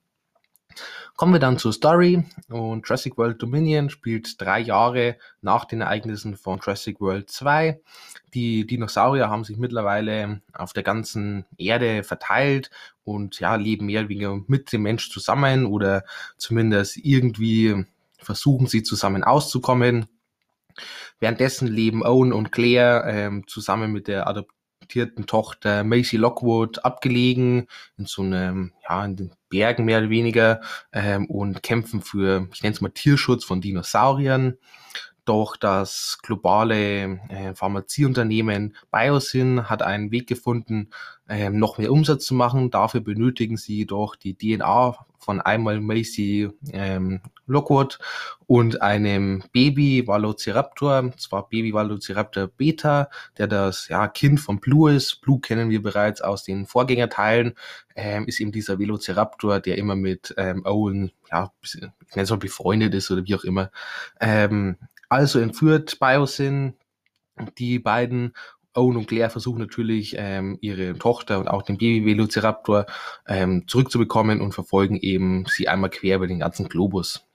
Kommen 1.17 1.35
wir 1.35 1.41
dann 1.41 1.59
zur 1.59 1.73
Story 1.73 2.25
und 2.49 2.87
Jurassic 2.87 3.19
World 3.19 3.43
Dominion 3.43 3.91
spielt 3.91 4.41
drei 4.41 4.61
Jahre 4.61 5.17
nach 5.43 5.65
den 5.65 5.83
Ereignissen 5.83 6.37
von 6.37 6.59
Jurassic 6.59 7.01
World 7.01 7.31
2. 7.31 7.81
Die 8.33 8.67
Dinosaurier 8.67 9.29
haben 9.29 9.45
sich 9.45 9.59
mittlerweile 9.59 10.41
auf 10.53 10.73
der 10.73 10.83
ganzen 10.83 11.45
Erde 11.59 12.05
verteilt 12.05 12.71
und 13.05 13.39
ja, 13.41 13.57
leben 13.57 13.87
mehr 13.87 14.01
oder 14.01 14.09
weniger 14.09 14.41
mit 14.47 14.73
dem 14.73 14.83
Mensch 14.83 15.11
zusammen 15.11 15.67
oder 15.67 16.05
zumindest 16.39 16.97
irgendwie 16.97 17.85
versuchen 18.19 18.67
sie 18.67 18.83
zusammen 18.83 19.25
auszukommen. 19.25 20.07
Währenddessen 21.19 21.69
leben 21.69 22.03
Owen 22.03 22.33
und 22.33 22.53
Claire 22.53 23.05
ähm, 23.07 23.47
zusammen 23.47 23.93
mit 23.93 24.09
der 24.09 24.27
Adop 24.27 24.49
adoptierten 24.91 25.27
Tochter 25.27 25.85
Macy 25.85 26.17
Lockwood 26.17 26.85
abgelegen, 26.85 27.69
in 27.97 28.07
so 28.07 28.23
einem, 28.23 28.73
ja, 28.89 29.05
in 29.05 29.17
den 29.17 29.33
Bergen 29.51 29.85
mehr 29.85 29.99
oder 29.99 30.11
weniger, 30.11 30.63
ähm, 30.93 31.27
und 31.27 31.63
kämpfen 31.63 32.01
für, 32.01 32.49
ich 32.55 32.63
nenne 32.63 32.75
es 32.75 32.81
mal 32.81 32.89
Tierschutz 32.91 33.45
von 33.45 33.61
Dinosauriern. 33.61 34.57
Doch 35.25 35.57
das 35.57 36.19
globale 36.23 37.21
äh, 37.29 37.55
Pharmazieunternehmen 37.55 38.77
Biosyn 38.91 39.69
hat 39.69 39.83
einen 39.83 40.11
Weg 40.11 40.29
gefunden, 40.29 40.91
ähm, 41.29 41.59
noch 41.59 41.79
mehr 41.79 41.93
Umsatz 41.93 42.27
zu 42.27 42.35
machen. 42.35 42.71
Dafür 42.71 43.01
benötigen 43.01 43.57
sie 43.57 43.87
doch 43.87 44.17
die 44.17 44.35
DNA 44.35 44.97
von 45.21 45.41
einmal 45.41 45.81
Macy 45.81 46.49
ähm, 46.73 47.21
Lockwood 47.47 47.99
und 48.47 48.81
einem 48.81 49.45
Baby 49.53 50.07
Velociraptor, 50.07 51.13
zwar 51.19 51.49
Baby 51.49 51.75
Velociraptor 51.75 52.49
Beta, 52.49 53.11
der 53.39 53.47
das 53.47 53.89
ja, 53.89 54.09
Kind 54.09 54.41
von 54.41 54.61
Blue 54.61 54.93
ist. 54.93 55.21
Blue 55.21 55.41
kennen 55.41 55.71
wir 55.71 55.83
bereits 55.83 56.23
aus 56.23 56.43
den 56.43 56.67
Vorgängerteilen, 56.67 57.55
ähm, 57.95 58.27
ist 58.27 58.41
eben 58.41 58.51
dieser 58.51 58.79
Velociraptor, 58.79 59.61
der 59.61 59.79
immer 59.79 59.95
mit 59.95 60.35
ähm, 60.39 60.65
Owen, 60.65 61.13
ja, 61.31 61.53
ich 61.63 61.75
nenne 61.77 61.93
es 62.15 62.31
mal 62.31 62.37
befreundet 62.37 62.95
ist 62.95 63.11
oder 63.11 63.25
wie 63.25 63.35
auch 63.35 63.45
immer. 63.45 63.71
Ähm, 64.21 64.77
also 65.11 65.39
entführt 65.41 65.99
Biosyn 66.01 66.75
die 67.59 67.79
beiden 67.79 68.33
Owen 68.75 68.97
und 68.97 69.09
Claire 69.09 69.31
versuchen 69.31 69.59
natürlich, 69.59 70.15
ähm, 70.17 70.57
ihre 70.61 70.97
Tochter 70.97 71.41
und 71.41 71.49
auch 71.49 71.63
den 71.63 71.77
Baby-Velociraptor 71.79 72.87
ähm, 73.27 73.65
zurückzubekommen 73.67 74.41
und 74.41 74.53
verfolgen 74.53 74.97
eben 74.97 75.45
sie 75.47 75.69
einmal 75.69 75.91
quer 75.91 76.17
über 76.17 76.29
den 76.29 76.39
ganzen 76.39 76.69
Globus. 76.69 77.27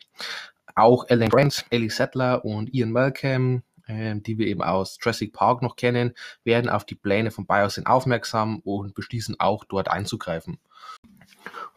Auch 0.75 1.05
Ellen 1.09 1.29
Grant, 1.29 1.65
Ellie 1.69 1.89
Sattler 1.89 2.45
und 2.45 2.73
Ian 2.73 2.91
Malcolm, 2.91 3.63
äh, 3.87 4.15
die 4.15 4.37
wir 4.37 4.47
eben 4.47 4.61
aus 4.61 4.97
Jurassic 5.01 5.33
Park 5.33 5.61
noch 5.61 5.75
kennen, 5.75 6.13
werden 6.45 6.69
auf 6.69 6.85
die 6.85 6.95
Pläne 6.95 7.31
von 7.31 7.45
Biosyn 7.45 7.85
aufmerksam 7.85 8.59
und 8.59 8.95
beschließen 8.95 9.35
auch 9.39 9.65
dort 9.65 9.89
einzugreifen. 9.89 10.57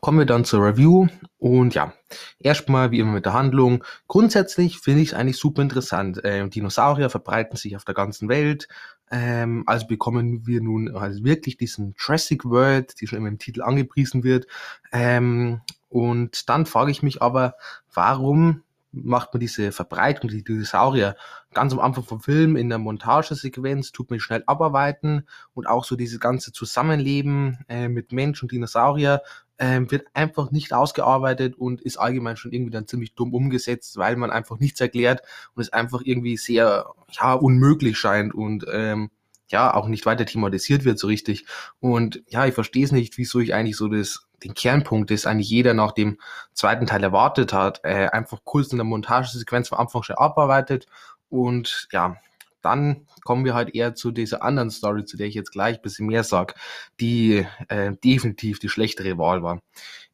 Kommen 0.01 0.19
wir 0.19 0.27
dann 0.27 0.45
zur 0.45 0.65
Review 0.65 1.09
und 1.39 1.75
ja, 1.75 1.93
erstmal 2.39 2.93
wie 2.93 3.01
immer 3.01 3.13
mit 3.13 3.27
der 3.27 3.33
Handlung. 3.33 3.83
Grundsätzlich 4.07 4.79
finde 4.79 5.03
ich 5.03 5.09
es 5.09 5.15
eigentlich 5.15 5.39
super 5.39 5.61
interessant. 5.61 6.21
Ähm, 6.23 6.51
Dinosaurier 6.51 7.11
verbreiten 7.11 7.57
sich 7.57 7.75
auf 7.75 7.85
der 7.85 7.95
ganzen 7.95 8.29
Welt. 8.29 8.69
Ähm, 9.11 9.65
also 9.67 9.87
bekommen 9.87 10.47
wir 10.47 10.61
nun 10.61 10.95
also 10.95 11.25
wirklich 11.25 11.57
diesen 11.57 11.95
Jurassic 11.99 12.45
World, 12.45 13.01
die 13.01 13.09
schon 13.09 13.19
immer 13.19 13.29
im 13.29 13.39
Titel 13.39 13.63
angepriesen 13.63 14.23
wird. 14.23 14.47
Ähm, 14.93 15.63
und 15.89 16.49
dann 16.49 16.67
frage 16.67 16.93
ich 16.93 17.03
mich 17.03 17.21
aber, 17.21 17.55
warum 17.93 18.63
macht 18.93 19.35
man 19.35 19.41
diese 19.41 19.73
Verbreitung, 19.73 20.31
die 20.31 20.45
Dinosaurier 20.45 21.17
ganz 21.55 21.73
am 21.73 21.81
Anfang 21.81 22.05
vom 22.05 22.21
Film 22.21 22.57
in 22.57 22.69
der 22.69 22.79
Montagesequenz, 22.79 23.93
tut 23.93 24.11
man 24.11 24.21
schnell 24.21 24.43
abarbeiten 24.47 25.27
und 25.55 25.67
auch 25.67 25.85
so 25.85 25.97
dieses 25.97 26.21
ganze 26.21 26.53
Zusammenleben 26.53 27.59
äh, 27.69 27.89
mit 27.89 28.13
Mensch 28.13 28.43
und 28.43 28.53
Dinosaurier 28.53 29.23
ähm, 29.59 29.91
wird 29.91 30.07
einfach 30.15 30.51
nicht 30.51 30.73
ausgearbeitet 30.73 31.57
und 31.57 31.81
ist 31.81 31.97
allgemein 31.97 32.37
schon 32.37 32.53
irgendwie 32.53 32.71
dann 32.71 32.87
ziemlich 32.87 33.15
dumm 33.15 33.35
umgesetzt, 33.35 33.97
weil 33.97 34.17
man 34.17 34.31
einfach 34.31 34.59
nichts 34.59 34.81
erklärt 34.81 35.23
und 35.55 35.63
es 35.63 35.73
einfach 35.73 36.03
irgendwie 36.05 36.37
sehr 36.37 36.87
ja 37.11 37.33
unmöglich 37.35 37.99
scheint 37.99 38.35
und 38.35 38.65
ähm, 38.73 39.11
ja 39.49 39.75
auch 39.75 39.89
nicht 39.89 40.07
weiter 40.07 40.27
thematisiert 40.27 40.85
wird 40.85 40.99
so 40.99 41.07
richtig. 41.07 41.47
Und 41.81 42.23
ja, 42.29 42.47
ich 42.47 42.55
verstehe 42.55 42.85
es 42.85 42.93
nicht, 42.93 43.19
wieso 43.19 43.41
ich 43.41 43.55
eigentlich 43.55 43.77
so 43.77 43.89
das 43.89 44.25
den 44.45 44.55
Kernpunkt, 44.55 45.11
das 45.11 45.27
eigentlich 45.27 45.51
jeder 45.51 45.75
nach 45.75 45.93
dem 45.93 46.19
zweiten 46.53 46.87
Teil 46.87 47.03
erwartet 47.03 47.53
hat, 47.53 47.81
äh, 47.83 48.09
einfach 48.09 48.41
kurz 48.45 48.71
in 48.71 48.79
der 48.79 48.85
Montagesequenz 48.85 49.73
am 49.73 49.81
Anfang 49.81 50.05
schon 50.05 50.17
abarbeitet 50.17 50.87
und 51.29 51.89
ja, 51.91 52.17
dann 52.63 53.07
kommen 53.25 53.45
wir 53.45 53.55
halt 53.55 53.75
eher 53.75 53.95
zu 53.95 54.11
dieser 54.11 54.43
anderen 54.43 54.71
Story, 54.71 55.05
zu 55.05 55.17
der 55.17 55.27
ich 55.27 55.35
jetzt 55.35 55.53
gleich 55.53 55.77
ein 55.77 55.83
bisschen 55.83 56.07
mehr 56.07 56.25
sag, 56.25 56.55
die 57.01 57.47
äh, 57.69 57.93
definitiv 58.05 58.59
die 58.59 58.69
schlechtere 58.69 59.19
Wahl 59.19 59.43
war. 59.43 59.61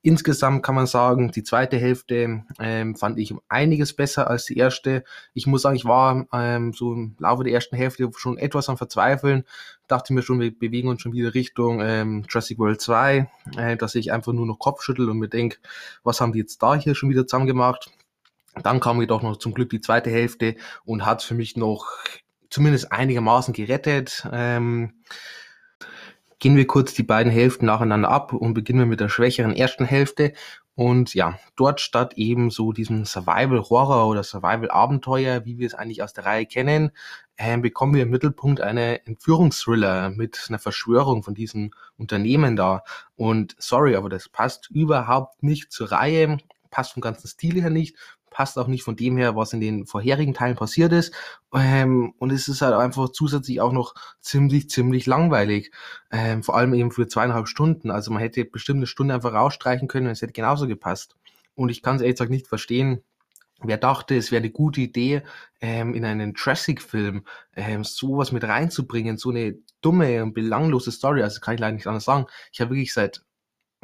Insgesamt 0.07 0.63
kann 0.63 0.75
man 0.75 0.87
sagen, 0.87 1.33
die 1.33 1.43
zweite 1.43 1.79
Hälfte 1.79 2.45
ähm, 2.61 2.95
fand 2.95 3.19
ich 3.19 3.33
um 3.33 3.41
einiges 3.49 3.97
besser 3.97 4.29
als 4.29 4.45
die 4.45 4.59
erste. 4.59 5.03
Ich 5.33 5.47
muss 5.47 5.63
sagen, 5.63 5.77
ich 5.77 5.87
war 5.87 6.27
ähm, 6.31 6.75
so 6.75 6.93
im 6.93 7.17
Laufe 7.19 7.43
der 7.43 7.55
ersten 7.55 7.75
Hälfte 7.75 8.11
schon 8.15 8.37
etwas 8.37 8.69
am 8.69 8.77
Verzweifeln. 8.77 9.45
Dachte 9.89 10.13
mir 10.13 10.21
schon, 10.21 10.41
wir 10.41 10.57
bewegen 10.57 10.89
uns 10.89 11.01
schon 11.01 11.15
wieder 11.15 11.33
Richtung 11.33 11.81
ähm, 11.81 12.27
Jurassic 12.29 12.59
World 12.59 12.83
2, 12.83 13.31
äh, 13.57 13.77
dass 13.79 13.95
ich 13.95 14.13
einfach 14.13 14.35
nur 14.35 14.45
noch 14.45 14.59
Kopf 14.59 14.83
schüttel 14.83 15.09
und 15.09 15.17
mir 15.17 15.31
denke, 15.31 15.57
was 16.03 16.21
haben 16.21 16.35
die 16.35 16.41
jetzt 16.41 16.63
da 16.63 16.75
hier 16.75 16.95
schon 16.95 17.09
wieder 17.09 17.27
zusammen 17.27 17.47
gemacht? 17.47 17.91
Dann 18.63 18.81
kam 18.81 19.01
jedoch 19.01 19.23
noch 19.23 19.39
zum 19.39 19.55
Glück 19.55 19.71
die 19.71 19.81
zweite 19.81 20.11
Hälfte 20.11 20.57
und 20.85 21.07
hat 21.07 21.23
für 21.23 21.35
mich 21.35 21.57
noch 21.57 21.87
zumindest 22.55 22.93
einigermaßen 22.93 23.53
gerettet. 23.53 24.27
Ähm, 24.33 24.93
gehen 26.39 26.57
wir 26.57 26.69
kurz 26.69 26.95
die 26.95 27.03
beiden 27.03 27.33
Hälften 27.33 27.67
nacheinander 27.67 28.09
ab 28.09 28.33
und 28.33 28.55
beginnen 28.55 28.79
wir 28.79 28.87
mit 28.87 29.01
der 29.01 29.09
schwächeren 29.09 29.53
ersten 29.53 29.85
Hälfte. 29.85 30.33
Und 30.77 31.15
ja, 31.15 31.37
dort 31.57 31.81
statt 31.81 32.15
eben 32.15 32.51
so 32.51 32.73
diesem 32.73 33.07
Survival-Horror 33.07 34.07
oder 34.07 34.23
Survival-Abenteuer, 34.23 35.45
wie 35.45 35.59
wir 35.59 35.67
es 35.67 35.75
eigentlich 35.75 36.03
aus 36.03 36.13
der 36.13 36.27
Reihe 36.27 36.47
kennen, 36.47 36.93
äh, 37.37 37.59
bekommen 37.59 37.95
wir 37.95 38.05
im 38.05 38.11
Mittelpunkt 38.11 38.61
eine 38.61 39.05
Entführungsthriller 39.05 40.11
mit 40.11 40.47
einer 40.49 40.61
Verschwörung 40.61 41.25
von 41.25 41.35
diesem 41.35 41.73
Unternehmen 41.97 42.55
da. 42.55 42.85
Und 43.17 43.57
sorry, 43.59 43.97
aber 43.97 44.09
das 44.09 44.29
passt 44.29 44.71
überhaupt 44.71 45.43
nicht 45.43 45.73
zur 45.73 45.91
Reihe, 45.91 46.39
passt 46.71 46.93
vom 46.93 47.01
ganzen 47.01 47.27
Stil 47.27 47.61
her 47.61 47.71
nicht 47.71 47.97
passt 48.35 48.59
auch 48.59 48.67
nicht 48.67 48.83
von 48.83 48.97
dem 48.97 49.17
her, 49.17 49.37
was 49.37 49.53
in 49.53 49.61
den 49.61 49.87
vorherigen 49.87 50.35
Teilen 50.35 50.57
passiert 50.57 50.93
ist. 50.93 51.15
Ähm, 51.55 52.13
und 52.19 52.33
es 52.33 52.49
ist 52.49 52.63
halt 52.63 52.75
einfach 52.75 53.11
zusätzlich 53.11 53.61
auch 53.61 53.73
noch 53.73 53.95
ziemlich, 54.21 54.69
ziemlich 54.69 55.07
langweilig. 55.07 55.71
Ähm, 56.11 56.43
vor 56.43 56.57
allem 56.57 56.75
eben 56.75 56.91
für 56.91 57.07
zweieinhalb 57.07 57.47
Stunden. 57.47 57.93
Also 57.93 58.11
man 58.11 58.21
hätte 58.21 58.45
bestimmt 58.45 58.79
eine 58.79 58.89
Stunde 58.89 59.15
einfach 59.15 59.33
rausstreichen 59.33 59.87
können 59.87 60.09
und 60.09 60.13
es 60.13 60.21
hätte 60.21 60.33
genauso 60.33 60.67
gepasst. 60.67 61.15
Und 61.55 61.69
ich 61.69 61.81
kann 61.81 61.97
es 61.97 62.03
ehrlich 62.03 62.17
gesagt 62.17 62.31
nicht 62.31 62.49
verstehen, 62.49 63.03
Wer 63.63 63.79
dachte, 63.79 64.17
es 64.17 64.31
wäre 64.31 64.43
eine 64.43 64.51
gute 64.51 64.83
Idee, 64.83 65.23
ähm, 65.61 65.95
in 65.95 66.05
einen 66.05 66.35
Jurassic-Film 66.35 67.25
ähm, 67.57 67.85
sowas 67.85 68.31
mit 68.31 68.45
reinzubringen, 68.45 69.17
so 69.17 69.31
eine 69.31 69.57
dumme 69.81 70.23
und 70.23 70.35
belanglose 70.35 70.93
Story, 70.93 71.23
also 71.23 71.41
kann 71.41 71.55
ich 71.55 71.61
leider 71.61 71.75
nicht 71.75 71.87
anders 71.87 72.05
sagen. 72.05 72.27
Ich 72.53 72.61
habe 72.61 72.73
wirklich 72.73 72.93
seit 72.93 73.25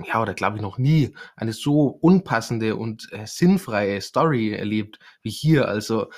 ja, 0.05 0.21
oder 0.21 0.35
glaube 0.35 0.57
ich 0.57 0.63
noch 0.63 0.79
nie 0.79 1.15
eine 1.37 1.53
so 1.53 1.87
unpassende 1.87 2.77
und 2.77 3.09
äh, 3.13 3.27
sinnfreie 3.27 4.01
Story 4.01 4.53
erlebt 4.53 4.99
wie 5.23 5.31
hier. 5.31 5.69
Also 5.69 6.11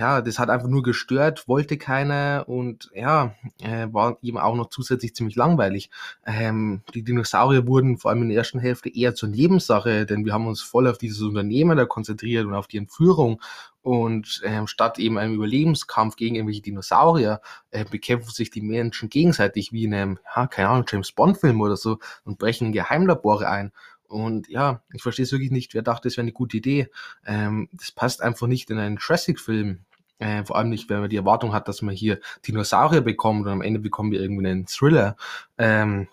ja, 0.00 0.22
das 0.22 0.38
hat 0.38 0.48
einfach 0.48 0.68
nur 0.68 0.82
gestört, 0.82 1.46
wollte 1.46 1.76
keiner 1.76 2.44
und 2.46 2.90
ja, 2.94 3.34
äh, 3.62 3.86
war 3.92 4.16
eben 4.22 4.38
auch 4.38 4.56
noch 4.56 4.70
zusätzlich 4.70 5.14
ziemlich 5.14 5.36
langweilig. 5.36 5.90
Ähm, 6.24 6.80
die 6.94 7.02
Dinosaurier 7.02 7.66
wurden 7.66 7.98
vor 7.98 8.10
allem 8.10 8.22
in 8.22 8.30
der 8.30 8.38
ersten 8.38 8.58
Hälfte 8.60 8.88
eher 8.88 9.14
zur 9.14 9.28
Nebensache, 9.28 10.06
denn 10.06 10.24
wir 10.24 10.32
haben 10.32 10.46
uns 10.46 10.62
voll 10.62 10.88
auf 10.88 10.96
dieses 10.96 11.20
Unternehmen 11.20 11.76
da 11.76 11.84
konzentriert 11.84 12.46
und 12.46 12.54
auf 12.54 12.66
die 12.66 12.78
Entführung 12.78 13.42
und 13.82 14.40
ähm, 14.42 14.66
statt 14.66 14.98
eben 14.98 15.18
einem 15.18 15.34
Überlebenskampf 15.34 16.16
gegen 16.16 16.36
irgendwelche 16.36 16.62
Dinosaurier 16.62 17.42
äh, 17.70 17.84
bekämpfen 17.84 18.30
sich 18.30 18.50
die 18.50 18.62
Menschen 18.62 19.10
gegenseitig 19.10 19.70
wie 19.70 19.84
in 19.84 19.92
einem, 19.92 20.18
ja, 20.34 20.46
keine 20.46 20.70
Ahnung, 20.70 20.86
James 20.88 21.12
Bond-Film 21.12 21.60
oder 21.60 21.76
so 21.76 21.98
und 22.24 22.38
brechen 22.38 22.68
in 22.68 22.72
Geheimlabore 22.72 23.50
ein. 23.50 23.70
Und 24.08 24.48
ja, 24.48 24.82
ich 24.94 25.02
verstehe 25.02 25.24
es 25.24 25.32
wirklich 25.32 25.50
nicht. 25.50 25.74
Wer 25.74 25.82
dachte, 25.82 26.08
es 26.08 26.16
wäre 26.16 26.22
eine 26.22 26.32
gute 26.32 26.56
Idee? 26.56 26.88
Ähm, 27.26 27.68
das 27.72 27.92
passt 27.92 28.22
einfach 28.22 28.46
nicht 28.46 28.70
in 28.70 28.78
einen 28.78 28.96
Jurassic-Film. 28.96 29.84
Äh, 30.20 30.44
vor 30.44 30.56
allem 30.56 30.68
nicht, 30.68 30.88
wenn 30.88 31.00
man 31.00 31.10
die 31.10 31.16
Erwartung 31.16 31.52
hat, 31.52 31.66
dass 31.66 31.82
man 31.82 31.94
hier 31.94 32.20
Dinosaurier 32.46 33.00
bekommt 33.00 33.46
und 33.46 33.52
am 33.52 33.62
Ende 33.62 33.80
bekommen 33.80 34.12
wir 34.12 34.20
irgendwie 34.20 34.46
einen 34.46 34.66
Thriller. 34.66 35.16
Ähm, 35.58 36.08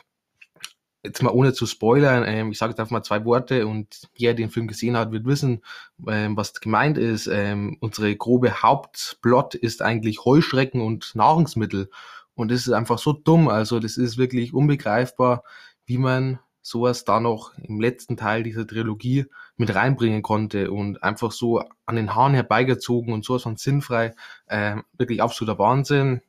jetzt 1.03 1.21
mal 1.21 1.31
ohne 1.31 1.53
zu 1.53 1.65
spoilern, 1.65 2.23
ähm, 2.25 2.51
ich 2.51 2.57
sage 2.57 2.71
jetzt 2.71 2.79
einfach 2.79 2.91
mal 2.91 3.03
zwei 3.03 3.25
Worte 3.25 3.67
und 3.67 4.09
jeder, 4.15 4.33
der 4.33 4.45
den 4.45 4.51
Film 4.51 4.67
gesehen 4.67 4.97
hat, 4.97 5.11
wird 5.11 5.25
wissen, 5.25 5.61
ähm, 6.07 6.37
was 6.37 6.53
gemeint 6.53 6.97
ist. 6.97 7.27
Ähm, 7.27 7.77
unsere 7.81 8.15
grobe 8.15 8.63
Hauptplot 8.63 9.55
ist 9.55 9.81
eigentlich 9.81 10.25
Heuschrecken 10.25 10.81
und 10.81 11.13
Nahrungsmittel. 11.15 11.89
Und 12.33 12.51
das 12.51 12.61
ist 12.61 12.73
einfach 12.73 12.99
so 12.99 13.13
dumm. 13.13 13.49
Also 13.49 13.79
das 13.79 13.97
ist 13.97 14.17
wirklich 14.17 14.53
unbegreifbar, 14.53 15.43
wie 15.85 15.97
man 15.97 16.39
sowas 16.67 17.05
da 17.05 17.19
noch 17.21 17.57
im 17.59 17.79
letzten 17.79 18.17
Teil 18.17 18.43
dieser 18.43 18.67
Trilogie 18.67 19.25
mit 19.55 19.73
reinbringen 19.73 20.21
konnte 20.21 20.69
und 20.69 21.01
einfach 21.01 21.31
so 21.31 21.63
an 21.85 21.95
den 21.95 22.13
Haaren 22.13 22.33
herbeigezogen 22.33 23.13
und 23.13 23.23
sowas 23.23 23.43
von 23.43 23.55
sinnfrei. 23.55 24.13
Äh, 24.47 24.77
wirklich 24.97 25.21
absoluter 25.21 25.57
Wahnsinn. 25.59 26.21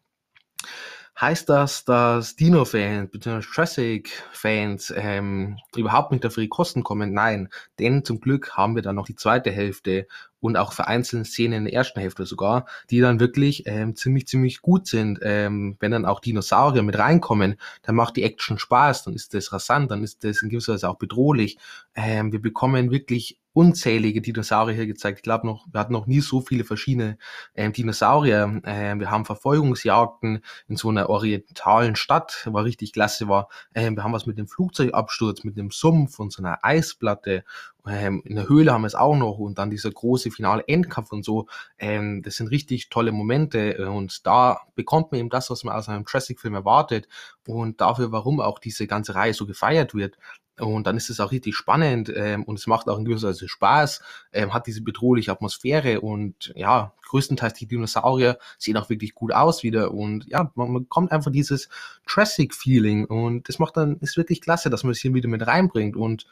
Heißt 1.20 1.48
das, 1.48 1.84
dass 1.84 2.36
Dino-Fans 2.36 3.10
bzw. 3.10 3.40
Jurassic-Fans 3.40 4.94
ähm, 4.96 5.58
überhaupt 5.74 6.12
nicht 6.12 6.24
auf 6.24 6.36
ihre 6.36 6.46
Kosten 6.46 6.84
kommen? 6.84 7.12
Nein, 7.12 7.48
denn 7.80 8.04
zum 8.04 8.20
Glück 8.20 8.56
haben 8.56 8.76
wir 8.76 8.82
dann 8.82 8.94
noch 8.94 9.06
die 9.06 9.16
zweite 9.16 9.50
Hälfte 9.50 10.06
und 10.40 10.56
auch 10.56 10.72
vereinzelte 10.72 11.24
Szenen 11.24 11.58
in 11.58 11.64
der 11.64 11.74
ersten 11.74 12.00
Hälfte 12.00 12.26
sogar, 12.26 12.66
die 12.90 13.00
dann 13.00 13.20
wirklich 13.20 13.64
ähm, 13.66 13.96
ziemlich, 13.96 14.26
ziemlich 14.26 14.62
gut 14.62 14.86
sind. 14.86 15.18
Ähm, 15.22 15.76
wenn 15.80 15.90
dann 15.90 16.04
auch 16.04 16.20
Dinosaurier 16.20 16.82
mit 16.82 16.98
reinkommen, 16.98 17.56
dann 17.82 17.94
macht 17.94 18.16
die 18.16 18.22
Action 18.22 18.58
Spaß, 18.58 19.04
dann 19.04 19.14
ist 19.14 19.34
das 19.34 19.52
rasant, 19.52 19.90
dann 19.90 20.04
ist 20.04 20.24
das 20.24 20.42
in 20.42 20.48
gewisser 20.48 20.74
Weise 20.74 20.88
auch 20.88 20.98
bedrohlich. 20.98 21.58
Ähm, 21.94 22.32
wir 22.32 22.40
bekommen 22.40 22.90
wirklich 22.90 23.38
unzählige 23.58 24.20
Dinosaurier 24.20 24.76
hier 24.76 24.86
gezeigt. 24.86 25.18
Ich 25.18 25.22
glaube 25.24 25.44
noch, 25.44 25.66
wir 25.72 25.80
hatten 25.80 25.92
noch 25.92 26.06
nie 26.06 26.20
so 26.20 26.40
viele 26.40 26.62
verschiedene 26.62 27.18
ähm, 27.56 27.72
Dinosaurier. 27.72 28.60
Ähm, 28.64 29.00
wir 29.00 29.10
haben 29.10 29.24
Verfolgungsjagden 29.24 30.44
in 30.68 30.76
so 30.76 30.90
einer 30.90 31.10
orientalen 31.10 31.96
Stadt, 31.96 32.48
war 32.52 32.62
richtig 32.62 32.92
klasse 32.92 33.28
war. 33.28 33.48
Ähm, 33.74 33.96
wir 33.96 34.04
haben 34.04 34.12
was 34.12 34.26
mit 34.26 34.38
dem 34.38 34.46
Flugzeugabsturz, 34.46 35.42
mit 35.42 35.56
dem 35.56 35.72
Sumpf 35.72 36.20
und 36.20 36.32
so 36.32 36.40
einer 36.40 36.60
Eisplatte. 36.62 37.42
Ähm, 37.88 38.22
in 38.24 38.36
der 38.36 38.48
Höhle 38.48 38.72
haben 38.72 38.82
wir 38.82 38.86
es 38.88 38.94
auch 38.94 39.16
noch 39.16 39.38
und 39.38 39.58
dann 39.58 39.70
dieser 39.70 39.90
große 39.90 40.30
finale 40.30 40.64
Endkampf 40.66 41.12
und 41.12 41.24
so. 41.24 41.46
Ähm, 41.78 42.22
das 42.22 42.36
sind 42.36 42.48
richtig 42.48 42.88
tolle 42.88 43.12
Momente 43.12 43.78
äh, 43.78 43.84
und 43.84 44.26
da 44.26 44.60
bekommt 44.74 45.12
man 45.12 45.20
eben 45.20 45.30
das, 45.30 45.50
was 45.50 45.64
man 45.64 45.74
aus 45.74 45.88
einem 45.88 46.04
Jurassic-Film 46.06 46.54
erwartet 46.54 47.08
und 47.46 47.80
dafür, 47.80 48.12
warum 48.12 48.40
auch 48.40 48.58
diese 48.58 48.86
ganze 48.86 49.14
Reihe 49.14 49.34
so 49.34 49.46
gefeiert 49.46 49.94
wird. 49.94 50.18
Und 50.60 50.86
dann 50.86 50.96
ist 50.96 51.08
es 51.08 51.20
auch 51.20 51.30
richtig 51.30 51.54
spannend 51.54 52.12
ähm, 52.14 52.42
und 52.42 52.58
es 52.58 52.66
macht 52.66 52.88
auch 52.88 52.98
in 52.98 53.04
gewisser 53.04 53.28
Weise 53.28 53.48
Spaß, 53.48 54.02
ähm, 54.32 54.52
hat 54.52 54.66
diese 54.66 54.82
bedrohliche 54.82 55.30
Atmosphäre 55.30 56.00
und 56.00 56.52
ja, 56.56 56.94
größtenteils 57.08 57.54
die 57.54 57.66
Dinosaurier 57.66 58.38
sehen 58.58 58.76
auch 58.76 58.90
wirklich 58.90 59.14
gut 59.14 59.32
aus 59.32 59.62
wieder 59.62 59.92
und 59.92 60.26
ja, 60.26 60.50
man, 60.56 60.72
man 60.72 60.82
bekommt 60.82 61.12
einfach 61.12 61.30
dieses 61.30 61.68
Jurassic-Feeling 62.08 63.04
und 63.04 63.48
das 63.48 63.58
macht 63.58 63.76
dann, 63.76 63.98
ist 63.98 64.16
wirklich 64.16 64.40
klasse, 64.40 64.68
dass 64.68 64.82
man 64.82 64.92
es 64.92 64.98
hier 64.98 65.14
wieder 65.14 65.28
mit 65.28 65.46
reinbringt 65.46 65.96
und 65.96 66.26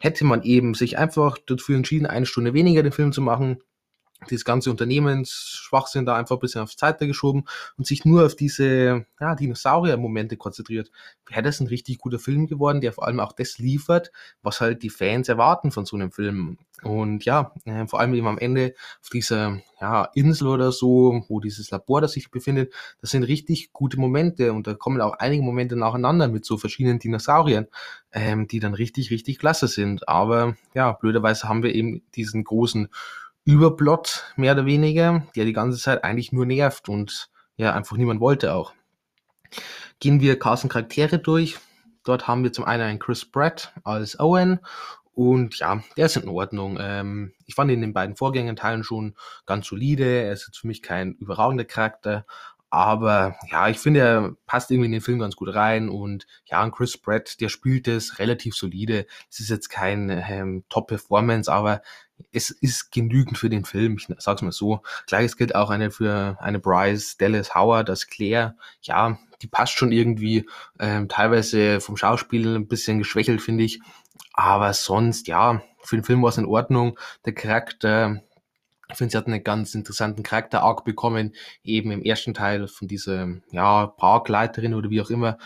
hätte 0.00 0.24
man 0.24 0.42
eben 0.42 0.74
sich 0.74 0.98
einfach 0.98 1.38
dafür 1.38 1.76
entschieden, 1.76 2.06
eine 2.06 2.26
Stunde 2.26 2.54
weniger 2.54 2.82
den 2.82 2.92
Film 2.92 3.12
zu 3.12 3.22
machen, 3.22 3.58
dieses 4.30 4.44
ganze 4.44 4.70
Unternehmensschwachsinn 4.70 6.04
da 6.04 6.16
einfach 6.16 6.36
ein 6.36 6.40
bisschen 6.40 6.62
aufs 6.62 6.78
Seite 6.78 7.06
geschoben 7.06 7.44
und 7.76 7.86
sich 7.86 8.04
nur 8.04 8.26
auf 8.26 8.34
diese 8.34 9.06
ja, 9.20 9.34
Dinosaurier-Momente 9.34 10.36
konzentriert, 10.36 10.90
wäre 11.28 11.42
das 11.42 11.60
ein 11.60 11.68
richtig 11.68 11.98
guter 11.98 12.18
Film 12.18 12.46
geworden, 12.46 12.80
der 12.80 12.92
vor 12.92 13.06
allem 13.06 13.20
auch 13.20 13.32
das 13.32 13.58
liefert, 13.58 14.10
was 14.42 14.60
halt 14.60 14.82
die 14.82 14.90
Fans 14.90 15.28
erwarten 15.28 15.70
von 15.70 15.86
so 15.86 15.96
einem 15.96 16.10
Film. 16.10 16.58
Und 16.82 17.24
ja, 17.24 17.52
äh, 17.64 17.86
vor 17.86 18.00
allem 18.00 18.14
eben 18.14 18.26
am 18.26 18.38
Ende 18.38 18.74
auf 19.02 19.10
dieser 19.10 19.60
ja, 19.80 20.04
Insel 20.14 20.48
oder 20.48 20.72
so, 20.72 21.24
wo 21.28 21.40
dieses 21.40 21.70
Labor 21.70 22.00
das 22.00 22.12
sich 22.12 22.30
befindet, 22.30 22.72
das 23.00 23.10
sind 23.10 23.24
richtig 23.24 23.72
gute 23.72 23.98
Momente 23.98 24.52
und 24.52 24.66
da 24.66 24.74
kommen 24.74 25.00
auch 25.00 25.14
einige 25.18 25.42
Momente 25.42 25.76
nacheinander 25.76 26.28
mit 26.28 26.44
so 26.44 26.56
verschiedenen 26.56 26.98
Dinosauriern, 26.98 27.66
ähm, 28.12 28.46
die 28.46 28.60
dann 28.60 28.74
richtig, 28.74 29.10
richtig 29.10 29.38
klasse 29.38 29.68
sind. 29.68 30.08
Aber 30.08 30.56
ja, 30.74 30.92
blöderweise 30.92 31.48
haben 31.48 31.62
wir 31.62 31.74
eben 31.74 32.02
diesen 32.14 32.44
großen 32.44 32.88
Überplot, 33.48 34.24
mehr 34.36 34.52
oder 34.52 34.66
weniger, 34.66 35.26
der 35.34 35.46
die 35.46 35.54
ganze 35.54 35.78
Zeit 35.78 36.04
eigentlich 36.04 36.32
nur 36.32 36.44
nervt 36.44 36.90
und 36.90 37.30
ja, 37.56 37.72
einfach 37.72 37.96
niemand 37.96 38.20
wollte 38.20 38.52
auch. 38.52 38.74
Gehen 40.00 40.20
wir 40.20 40.38
Carsten 40.38 40.68
Charaktere 40.68 41.18
durch. 41.18 41.56
Dort 42.04 42.28
haben 42.28 42.44
wir 42.44 42.52
zum 42.52 42.66
einen 42.66 42.82
einen 42.82 42.98
Chris 42.98 43.24
Pratt 43.24 43.72
als 43.84 44.20
Owen 44.20 44.60
und 45.14 45.58
ja, 45.60 45.82
der 45.96 46.06
ist 46.06 46.16
in 46.18 46.28
Ordnung. 46.28 46.76
Ähm, 46.78 47.32
ich 47.46 47.54
fand 47.54 47.70
ihn 47.70 47.76
in 47.76 47.80
den 47.80 47.94
beiden 47.94 48.16
Vorgängerteilen 48.16 48.84
schon 48.84 49.14
ganz 49.46 49.66
solide. 49.66 50.04
Er 50.04 50.32
ist 50.34 50.46
jetzt 50.46 50.58
für 50.58 50.66
mich 50.66 50.82
kein 50.82 51.14
überragender 51.14 51.64
Charakter, 51.64 52.26
aber 52.68 53.34
ja, 53.50 53.70
ich 53.70 53.78
finde, 53.78 54.00
er 54.00 54.36
passt 54.44 54.70
irgendwie 54.70 54.86
in 54.86 54.92
den 54.92 55.00
Film 55.00 55.20
ganz 55.20 55.36
gut 55.36 55.54
rein 55.54 55.88
und 55.88 56.26
ja, 56.44 56.62
und 56.62 56.72
Chris 56.72 56.98
Pratt, 56.98 57.40
der 57.40 57.48
spielt 57.48 57.88
es 57.88 58.18
relativ 58.18 58.54
solide. 58.54 59.06
Es 59.30 59.40
ist 59.40 59.48
jetzt 59.48 59.70
kein 59.70 60.10
ähm, 60.10 60.64
Top-Performance, 60.68 61.50
aber 61.50 61.80
es 62.32 62.50
ist 62.50 62.92
genügend 62.92 63.38
für 63.38 63.48
den 63.48 63.64
Film, 63.64 63.96
ich 63.98 64.06
sag's 64.18 64.42
mal 64.42 64.52
so. 64.52 64.82
Gleiches 65.06 65.36
gilt 65.36 65.54
auch 65.54 65.70
eine 65.70 65.90
für 65.90 66.36
eine 66.40 66.58
Bryce 66.58 67.16
Dallas 67.16 67.54
Howard 67.54 67.90
als 67.90 68.06
Claire. 68.06 68.56
Ja, 68.82 69.18
die 69.42 69.46
passt 69.46 69.72
schon 69.74 69.92
irgendwie, 69.92 70.48
ähm, 70.78 71.08
teilweise 71.08 71.80
vom 71.80 71.96
Schauspiel 71.96 72.56
ein 72.56 72.68
bisschen 72.68 72.98
geschwächelt, 72.98 73.40
finde 73.40 73.64
ich. 73.64 73.80
Aber 74.34 74.72
sonst, 74.72 75.28
ja, 75.28 75.62
für 75.82 75.96
den 75.96 76.04
Film 76.04 76.22
war 76.22 76.30
es 76.30 76.38
in 76.38 76.46
Ordnung. 76.46 76.98
Der 77.24 77.34
Charakter 77.34 78.20
Ich 78.90 78.96
finde, 78.96 79.12
sie 79.12 79.18
hat 79.18 79.26
einen 79.26 79.44
ganz 79.44 79.74
interessanten 79.74 80.22
Charakter-Arc 80.22 80.84
bekommen, 80.84 81.34
eben 81.62 81.90
im 81.90 82.02
ersten 82.02 82.32
Teil 82.34 82.68
von 82.68 82.88
dieser, 82.88 83.28
ja, 83.50 83.86
Parkleiterin 83.86 84.74
oder 84.74 84.88
wie 84.90 85.02
auch 85.02 85.10
immer, 85.10 85.36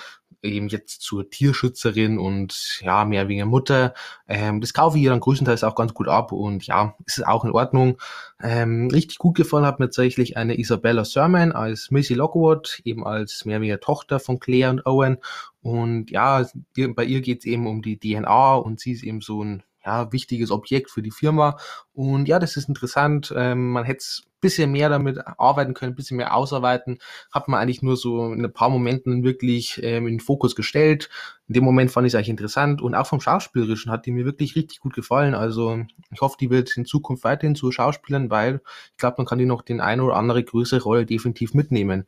eben 0.42 0.68
jetzt 0.68 1.02
zur 1.02 1.30
Tierschützerin 1.30 2.18
und 2.18 2.80
ja, 2.82 3.04
mehr 3.04 3.28
wegen 3.28 3.48
Mutter. 3.48 3.94
Ähm, 4.28 4.60
das 4.60 4.74
kaufe 4.74 4.98
ich 4.98 5.04
ihr 5.04 5.10
dann 5.10 5.20
größtenteils 5.20 5.64
auch 5.64 5.74
ganz 5.74 5.94
gut 5.94 6.08
ab 6.08 6.32
und 6.32 6.66
ja, 6.66 6.96
ist 7.06 7.26
auch 7.26 7.44
in 7.44 7.52
Ordnung. 7.52 7.98
Ähm, 8.42 8.88
richtig 8.90 9.18
gut 9.18 9.36
gefallen 9.36 9.66
hat 9.66 9.78
mir 9.78 9.86
tatsächlich 9.86 10.36
eine 10.36 10.58
Isabella 10.58 11.04
Sermon 11.04 11.52
als 11.52 11.90
Missy 11.90 12.14
Lockwood, 12.14 12.80
eben 12.84 13.06
als 13.06 13.44
mehr 13.44 13.60
weniger 13.60 13.80
Tochter 13.80 14.20
von 14.20 14.40
Claire 14.40 14.70
und 14.70 14.86
Owen. 14.86 15.18
Und 15.62 16.10
ja, 16.10 16.44
bei 16.74 17.04
ihr 17.04 17.20
geht 17.20 17.40
es 17.40 17.44
eben 17.44 17.66
um 17.66 17.82
die 17.82 17.98
DNA 17.98 18.54
und 18.56 18.80
sie 18.80 18.92
ist 18.92 19.04
eben 19.04 19.20
so 19.20 19.44
ein 19.44 19.62
ja, 19.84 20.12
wichtiges 20.12 20.50
Objekt 20.50 20.90
für 20.90 21.02
die 21.02 21.10
Firma. 21.10 21.56
Und 21.92 22.26
ja, 22.26 22.38
das 22.38 22.56
ist 22.56 22.68
interessant. 22.68 23.32
Ähm, 23.36 23.70
man 23.72 23.84
hätte 23.84 24.04
ein 24.04 24.31
bisschen 24.42 24.70
mehr 24.70 24.90
damit 24.90 25.18
arbeiten 25.38 25.72
können, 25.72 25.94
bisschen 25.94 26.18
mehr 26.18 26.36
ausarbeiten. 26.36 26.98
Hat 27.32 27.48
man 27.48 27.60
eigentlich 27.60 27.80
nur 27.80 27.96
so 27.96 28.30
in 28.30 28.44
ein 28.44 28.52
paar 28.52 28.68
Momenten 28.68 29.24
wirklich 29.24 29.80
ähm, 29.82 30.06
in 30.06 30.14
den 30.14 30.20
Fokus 30.20 30.54
gestellt. 30.54 31.08
In 31.48 31.54
dem 31.54 31.64
Moment 31.64 31.90
fand 31.90 32.06
ich 32.06 32.12
es 32.12 32.14
eigentlich 32.14 32.28
interessant. 32.28 32.82
Und 32.82 32.94
auch 32.94 33.06
vom 33.06 33.20
Schauspielerischen 33.20 33.90
hat 33.90 34.04
die 34.04 34.10
mir 34.10 34.26
wirklich 34.26 34.54
richtig 34.54 34.80
gut 34.80 34.92
gefallen. 34.92 35.34
Also 35.34 35.80
ich 36.10 36.20
hoffe, 36.20 36.36
die 36.38 36.50
wird 36.50 36.76
in 36.76 36.84
Zukunft 36.84 37.24
weiterhin 37.24 37.54
zu 37.54 37.72
Schauspielern, 37.72 38.28
weil 38.28 38.60
ich 38.90 38.98
glaube, 38.98 39.14
man 39.18 39.26
kann 39.26 39.38
die 39.38 39.46
noch 39.46 39.62
den 39.62 39.80
eine 39.80 40.02
oder 40.02 40.16
andere 40.16 40.44
größere 40.44 40.82
Rolle 40.82 41.06
definitiv 41.06 41.54
mitnehmen. 41.54 42.06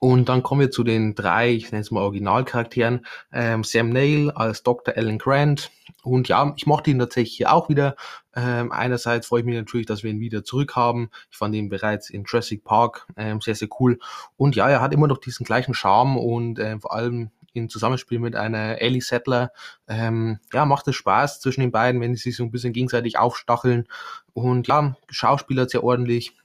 Und 0.00 0.30
dann 0.30 0.42
kommen 0.42 0.62
wir 0.62 0.70
zu 0.70 0.82
den 0.82 1.14
drei, 1.14 1.50
ich 1.52 1.70
nenne 1.70 1.82
es 1.82 1.90
mal 1.90 2.00
Originalcharakteren. 2.00 3.04
Ähm, 3.32 3.64
Sam 3.64 3.90
Neill 3.90 4.30
als 4.30 4.62
Dr. 4.62 4.96
Alan 4.96 5.18
Grant. 5.18 5.70
Und 6.02 6.26
ja, 6.28 6.54
ich 6.56 6.66
mochte 6.66 6.90
ihn 6.90 6.98
tatsächlich 6.98 7.36
hier 7.36 7.52
auch 7.52 7.68
wieder. 7.68 7.96
Ähm, 8.34 8.72
einerseits 8.72 9.26
freue 9.26 9.40
ich 9.40 9.46
mich 9.46 9.56
natürlich, 9.56 9.86
dass 9.86 10.02
wir 10.02 10.10
ihn 10.10 10.18
wieder 10.18 10.42
zurückhaben. 10.42 11.10
Ich 11.30 11.36
fand 11.36 11.54
ihn 11.54 11.68
bereits 11.68 12.08
in 12.08 12.24
Jurassic 12.24 12.64
Park 12.64 13.06
ähm, 13.18 13.42
sehr, 13.42 13.54
sehr 13.54 13.68
cool. 13.78 13.98
Und 14.38 14.56
ja, 14.56 14.70
er 14.70 14.80
hat 14.80 14.94
immer 14.94 15.06
noch 15.06 15.18
diesen 15.18 15.44
gleichen 15.44 15.74
Charme 15.74 16.16
und 16.16 16.58
äh, 16.58 16.78
vor 16.78 16.94
allem 16.94 17.30
im 17.52 17.68
Zusammenspiel 17.68 18.20
mit 18.20 18.36
einer 18.36 18.80
Ellie 18.80 19.02
Settler, 19.02 19.52
ähm, 19.88 20.38
ja, 20.52 20.64
macht 20.64 20.88
es 20.88 20.96
Spaß 20.96 21.40
zwischen 21.40 21.60
den 21.60 21.72
beiden, 21.72 22.00
wenn 22.00 22.14
sie 22.14 22.22
sich 22.22 22.36
so 22.36 22.44
ein 22.44 22.50
bisschen 22.50 22.72
gegenseitig 22.72 23.18
aufstacheln. 23.18 23.86
Und 24.32 24.68
ja, 24.68 24.96
Schauspieler 25.10 25.68
sehr 25.68 25.84
ordentlich. 25.84 26.39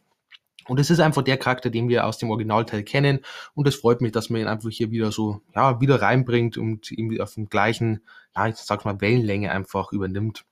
Und 0.67 0.79
es 0.79 0.89
ist 0.89 0.99
einfach 0.99 1.21
der 1.21 1.37
Charakter, 1.37 1.69
den 1.69 1.89
wir 1.89 2.05
aus 2.05 2.17
dem 2.17 2.29
Originalteil 2.29 2.83
kennen. 2.83 3.19
Und 3.53 3.67
es 3.67 3.75
freut 3.75 4.01
mich, 4.01 4.11
dass 4.11 4.29
man 4.29 4.41
ihn 4.41 4.47
einfach 4.47 4.69
hier 4.69 4.91
wieder 4.91 5.11
so, 5.11 5.41
ja, 5.55 5.79
wieder 5.79 6.01
reinbringt 6.01 6.57
und 6.57 6.91
ihn 6.91 7.21
auf 7.21 7.35
dem 7.35 7.49
gleichen, 7.49 8.01
ja, 8.35 8.47
ich 8.47 8.55
sag's 8.55 8.85
mal, 8.85 8.99
Wellenlänge 8.99 9.51
einfach 9.51 9.91
übernimmt. 9.91 10.45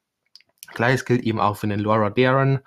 Gleiches 0.74 1.06
gilt 1.06 1.24
eben 1.24 1.40
auch 1.40 1.58
für 1.58 1.68
den 1.68 1.80
Laura 1.80 2.10
Daren 2.10 2.60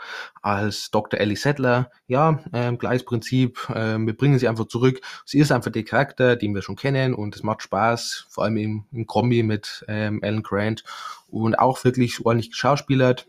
als 0.43 0.91
Dr. 0.91 1.19
Ellie 1.19 1.37
Settler. 1.37 1.91
Ja, 2.07 2.41
ähm, 2.53 2.79
gleiches 2.79 3.05
Prinzip. 3.05 3.59
Ähm, 3.75 4.07
wir 4.07 4.17
bringen 4.17 4.39
sie 4.39 4.49
einfach 4.49 4.67
zurück. 4.69 5.01
Sie 5.25 5.39
ist 5.39 5.51
einfach 5.51 5.73
der 5.73 5.85
Charakter, 5.85 6.37
den 6.37 6.55
wir 6.55 6.63
schon 6.63 6.77
kennen 6.77 7.15
und 7.15 7.35
es 7.35 7.43
macht 7.43 7.63
Spaß, 7.63 8.27
vor 8.29 8.45
allem 8.45 8.57
im, 8.57 8.85
im 8.93 9.07
Kombi 9.07 9.43
mit 9.43 9.85
ähm, 9.89 10.21
Alan 10.23 10.43
Grant 10.43 10.85
und 11.29 11.59
auch 11.59 11.83
wirklich 11.85 12.25
ordentlich 12.25 12.51
geschauspielert. 12.51 13.27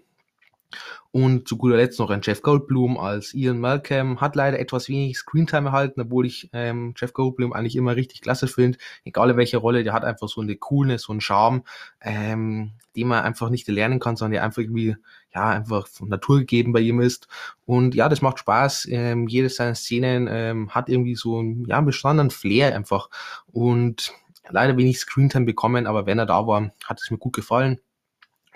Und 1.12 1.48
zu 1.48 1.58
guter 1.58 1.78
Letzt 1.78 2.00
noch 2.00 2.10
ein 2.10 2.22
Jeff 2.22 2.42
Goldblum 2.42 2.98
als 2.98 3.34
Ian 3.34 3.60
Malcolm. 3.60 4.22
Hat 4.22 4.36
leider 4.36 4.60
etwas 4.60 4.90
wenig 4.90 5.18
Screentime 5.18 5.70
erhalten, 5.70 6.02
obwohl 6.02 6.26
ich 6.26 6.50
ähm, 6.54 6.94
Jeff 6.98 7.14
Goldblum 7.14 7.54
eigentlich 7.54 7.76
immer 7.76 7.96
richtig 7.96 8.22
klasse 8.22 8.48
finde. 8.48 8.78
Egal 9.06 9.32
in 9.32 9.38
welcher 9.38 9.60
Rolle, 9.60 9.84
der 9.84 9.94
hat 9.94 10.04
einfach 10.04 10.28
so 10.28 10.42
eine 10.42 10.56
Coolness, 10.56 11.04
so 11.04 11.14
einen 11.14 11.22
Charme, 11.22 11.64
ähm, 12.02 12.74
den 12.96 13.08
man 13.08 13.24
einfach 13.24 13.50
nicht 13.50 13.68
lernen 13.68 14.00
kann, 14.00 14.16
sondern 14.16 14.34
der 14.34 14.44
einfach 14.44 14.62
irgendwie, 14.62 14.96
ja, 15.34 15.50
einfach 15.50 15.88
von 15.88 16.10
Natur 16.10 16.40
gegeben 16.40 16.74
bei 16.74 16.82
ihm 16.82 17.00
ist. 17.00 17.28
Und 17.66 17.96
ja, 17.96 18.10
das 18.10 18.22
macht 18.22 18.40
Spaß. 18.40 18.88
Ähm, 18.92 19.28
jede 19.28 19.50
seiner 19.50 19.76
Szenen 19.76 20.28
ähm, 20.30 20.70
hat 20.70 20.90
irgendwie 20.90 21.16
so 21.16 21.40
einen, 21.40 21.66
ja, 21.66 21.78
einen 21.78 21.88
besonderen 21.88 22.30
Flair 22.30 22.76
einfach. 22.76 23.10
Und 23.48 24.14
leider 24.50 24.78
wenig 24.78 25.00
Screentime 25.00 25.46
bekommen, 25.46 25.88
aber 25.88 26.06
wenn 26.06 26.20
er 26.20 26.26
da 26.26 26.46
war, 26.48 26.72
hat 26.86 27.02
es 27.02 27.12
mir 27.12 27.18
gut 27.18 27.34
gefallen. 27.34 27.80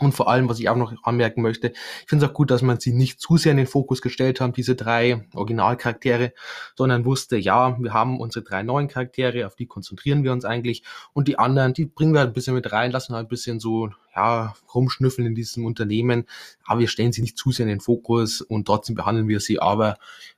Und 0.02 0.14
vor 0.14 0.30
allem, 0.30 0.50
was 0.50 0.60
ich 0.60 0.68
auch 0.68 0.76
noch 0.76 0.94
anmerken 1.04 1.42
möchte, 1.44 1.68
ich 1.70 2.10
finde 2.10 2.26
es 2.26 2.32
auch 2.32 2.34
gut, 2.34 2.50
dass 2.50 2.64
man 2.64 2.80
sie 2.80 2.92
nicht 2.92 3.22
zu 3.22 3.38
sehr 3.38 3.52
in 3.52 3.58
den 3.58 3.68
Fokus 3.68 4.02
gestellt 4.02 4.42
hat, 4.42 4.58
diese 4.58 4.76
drei 4.76 5.28
Originalcharaktere, 5.36 6.34
sondern 6.76 7.06
wusste, 7.06 7.38
ja, 7.38 7.78
wir 7.80 7.94
haben 7.94 8.20
unsere 8.20 8.44
drei 8.44 8.64
neuen 8.64 8.88
Charaktere, 8.88 9.46
auf 9.46 9.56
die 9.56 9.68
konzentrieren 9.68 10.24
wir 10.24 10.32
uns 10.32 10.44
eigentlich. 10.44 10.84
Und 11.14 11.28
die 11.28 11.38
anderen, 11.38 11.74
die 11.74 11.86
bringen 11.86 12.14
wir 12.14 12.20
halt 12.20 12.32
ein 12.32 12.34
bisschen 12.34 12.56
mit 12.56 12.72
rein, 12.72 12.92
lassen 12.92 13.14
halt 13.14 13.28
ein 13.28 13.30
bisschen 13.30 13.60
so, 13.60 13.92
ja, 14.16 14.56
rumschnüffeln 14.74 15.28
in 15.28 15.36
diesem 15.36 15.66
Unternehmen. 15.66 16.26
Aber 16.66 16.80
wir 16.80 16.88
stellen 16.88 17.12
sie 17.12 17.22
nicht 17.22 17.38
zu 17.38 17.52
sehr 17.52 17.66
in 17.66 17.70
den 17.70 17.80
Fokus 17.80 18.42
und 18.42 18.66
trotzdem 18.66 18.96
behandeln 18.96 19.28
wir 19.28 19.40
sie 19.40 19.60
aber 19.60 19.98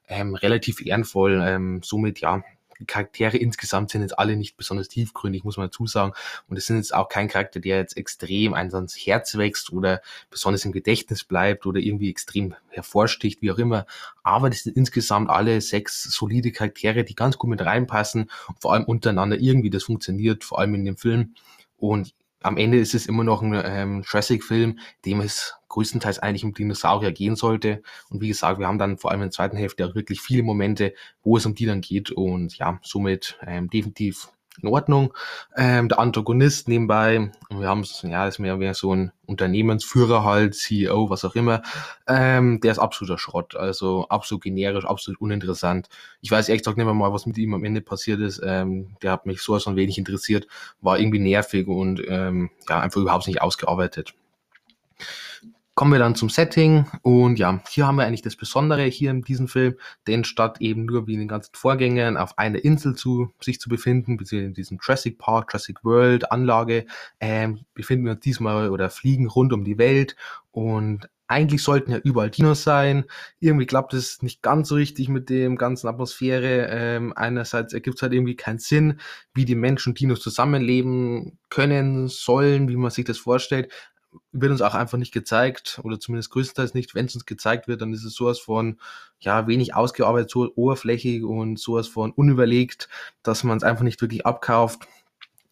ähm, 0.09 0.35
relativ 0.35 0.85
ehrenvoll. 0.85 1.41
Ähm, 1.41 1.81
somit, 1.83 2.19
ja, 2.19 2.43
die 2.83 2.87
Charaktere 2.87 3.37
insgesamt 3.37 3.91
sind 3.91 4.01
jetzt 4.01 4.19
alle 4.19 4.35
nicht 4.35 4.57
besonders 4.57 4.89
tiefgründig, 4.89 5.45
muss 5.45 5.55
man 5.55 5.67
dazu 5.67 5.87
sagen. 5.87 6.11
Und 6.49 6.57
es 6.57 6.65
sind 6.65 6.75
jetzt 6.75 6.93
auch 6.93 7.07
kein 7.07 7.29
Charakter, 7.29 7.61
der 7.61 7.77
jetzt 7.77 7.95
extrem 7.95 8.53
eins 8.53 8.73
ans 8.73 8.95
Herz 8.95 9.37
wächst 9.37 9.71
oder 9.71 10.01
besonders 10.29 10.65
im 10.65 10.73
Gedächtnis 10.73 11.23
bleibt 11.23 11.65
oder 11.65 11.79
irgendwie 11.79 12.09
extrem 12.09 12.55
hervorsticht, 12.67 13.41
wie 13.41 13.51
auch 13.51 13.57
immer. 13.57 13.85
Aber 14.21 14.49
das 14.49 14.63
sind 14.63 14.75
insgesamt 14.75 15.29
alle 15.29 15.61
sechs 15.61 16.03
solide 16.03 16.51
Charaktere, 16.51 17.05
die 17.05 17.15
ganz 17.15 17.37
gut 17.37 17.49
mit 17.49 17.61
reinpassen 17.61 18.29
und 18.49 18.61
vor 18.61 18.73
allem 18.73 18.83
untereinander 18.83 19.39
irgendwie 19.39 19.69
das 19.69 19.83
funktioniert, 19.83 20.43
vor 20.43 20.59
allem 20.59 20.75
in 20.75 20.83
dem 20.83 20.97
Film. 20.97 21.35
Und 21.77 22.13
am 22.43 22.57
Ende 22.57 22.77
ist 22.77 22.93
es 22.93 23.05
immer 23.05 23.23
noch 23.23 23.41
ein 23.41 23.59
ähm, 23.65 24.03
Jurassic-Film, 24.05 24.79
dem 25.05 25.21
es 25.21 25.55
größtenteils 25.69 26.19
eigentlich 26.19 26.43
um 26.43 26.53
Dinosaurier 26.53 27.11
gehen 27.11 27.35
sollte. 27.35 27.81
Und 28.09 28.21
wie 28.21 28.27
gesagt, 28.27 28.59
wir 28.59 28.67
haben 28.67 28.77
dann 28.77 28.97
vor 28.97 29.11
allem 29.11 29.21
in 29.21 29.27
der 29.27 29.31
zweiten 29.31 29.57
Hälfte 29.57 29.85
auch 29.85 29.95
wirklich 29.95 30.21
viele 30.21 30.43
Momente, 30.43 30.93
wo 31.23 31.37
es 31.37 31.45
um 31.45 31.55
die 31.55 31.65
dann 31.65 31.81
geht. 31.81 32.11
Und 32.11 32.57
ja, 32.57 32.79
somit 32.83 33.39
ähm, 33.45 33.69
definitiv 33.69 34.29
in 34.61 34.69
Ordnung. 34.69 35.13
Ähm, 35.55 35.89
der 35.89 35.99
Antagonist 35.99 36.67
nebenbei, 36.67 37.31
wir 37.49 37.67
haben 37.67 37.81
es, 37.81 38.01
ja, 38.03 38.27
ist 38.27 38.39
mehr, 38.39 38.57
mehr 38.57 38.73
so 38.73 38.93
ein 38.93 39.11
Unternehmensführer 39.25 40.23
halt, 40.23 40.55
CEO, 40.55 41.09
was 41.09 41.25
auch 41.25 41.35
immer, 41.35 41.61
ähm, 42.07 42.59
der 42.61 42.71
ist 42.71 42.79
absoluter 42.79 43.17
Schrott, 43.17 43.55
also 43.55 44.07
absolut 44.09 44.43
generisch, 44.43 44.85
absolut 44.85 45.19
uninteressant. 45.21 45.89
Ich 46.21 46.29
weiß 46.29 46.49
ehrlich 46.49 46.61
gesagt 46.61 46.77
nicht 46.77 46.85
mehr 46.85 46.93
mal, 46.93 47.13
was 47.13 47.25
mit 47.25 47.37
ihm 47.37 47.53
am 47.53 47.63
Ende 47.63 47.81
passiert 47.81 48.19
ist. 48.19 48.41
Ähm, 48.45 48.95
der 49.01 49.11
hat 49.11 49.25
mich 49.25 49.41
sowas 49.41 49.63
von 49.63 49.75
wenig 49.75 49.97
interessiert, 49.97 50.47
war 50.81 50.99
irgendwie 50.99 51.19
nervig 51.19 51.67
und 51.67 52.01
ähm, 52.07 52.51
ja, 52.69 52.79
einfach 52.79 53.01
überhaupt 53.01 53.27
nicht 53.27 53.41
ausgearbeitet 53.41 54.13
kommen 55.75 55.91
wir 55.91 55.99
dann 55.99 56.15
zum 56.15 56.29
Setting 56.29 56.85
und 57.01 57.39
ja, 57.39 57.61
hier 57.67 57.87
haben 57.87 57.95
wir 57.95 58.05
eigentlich 58.05 58.21
das 58.21 58.35
Besondere 58.35 58.83
hier 58.83 59.11
in 59.11 59.23
diesem 59.23 59.47
Film, 59.47 59.75
denn 60.07 60.23
statt 60.23 60.57
eben 60.59 60.85
nur 60.85 61.07
wie 61.07 61.13
in 61.13 61.19
den 61.19 61.27
ganzen 61.27 61.55
Vorgängern 61.55 62.17
auf 62.17 62.37
einer 62.37 62.63
Insel 62.63 62.95
zu 62.95 63.33
sich 63.41 63.59
zu 63.59 63.69
befinden, 63.69 64.17
beziehungsweise 64.17 64.47
in 64.47 64.53
diesem 64.53 64.79
Jurassic 64.81 65.17
Park, 65.17 65.51
Jurassic 65.51 65.83
World 65.83 66.31
Anlage, 66.31 66.85
ähm, 67.19 67.61
befinden 67.73 68.05
wir 68.05 68.11
uns 68.13 68.21
diesmal 68.21 68.69
oder 68.69 68.89
fliegen 68.89 69.27
rund 69.27 69.51
um 69.51 69.63
die 69.63 69.77
Welt 69.77 70.15
und 70.51 71.09
eigentlich 71.27 71.63
sollten 71.63 71.91
ja 71.91 71.97
überall 71.97 72.29
Dinos 72.29 72.63
sein. 72.63 73.05
Irgendwie 73.39 73.65
klappt 73.65 73.93
es 73.93 74.21
nicht 74.21 74.43
ganz 74.43 74.67
so 74.67 74.75
richtig 74.75 75.09
mit 75.09 75.29
dem 75.29 75.55
ganzen 75.55 75.87
Atmosphäre. 75.87 76.67
Ähm, 76.69 77.13
einerseits 77.15 77.73
ergibt 77.73 77.95
es 77.95 78.01
halt 78.03 78.13
irgendwie 78.13 78.35
keinen 78.35 78.59
Sinn, 78.59 78.99
wie 79.33 79.45
die 79.45 79.55
Menschen 79.55 79.95
Dinos 79.95 80.21
zusammenleben 80.21 81.39
können 81.49 82.07
sollen, 82.07 82.67
wie 82.67 82.75
man 82.75 82.91
sich 82.91 83.05
das 83.05 83.17
vorstellt 83.17 83.71
wird 84.31 84.51
uns 84.51 84.61
auch 84.61 84.75
einfach 84.75 84.97
nicht 84.97 85.13
gezeigt 85.13 85.79
oder 85.83 85.99
zumindest 85.99 86.31
größtenteils 86.31 86.73
nicht. 86.73 86.95
Wenn 86.95 87.05
es 87.05 87.15
uns 87.15 87.25
gezeigt 87.25 87.67
wird, 87.67 87.81
dann 87.81 87.93
ist 87.93 88.03
es 88.03 88.13
sowas 88.13 88.39
von 88.39 88.79
ja 89.19 89.47
wenig 89.47 89.75
ausgearbeitet, 89.75 90.29
so 90.29 90.51
oberflächig 90.55 91.23
und 91.23 91.59
sowas 91.59 91.87
von 91.87 92.11
unüberlegt, 92.11 92.89
dass 93.23 93.43
man 93.43 93.57
es 93.57 93.63
einfach 93.63 93.83
nicht 93.83 94.01
wirklich 94.01 94.25
abkauft. 94.25 94.87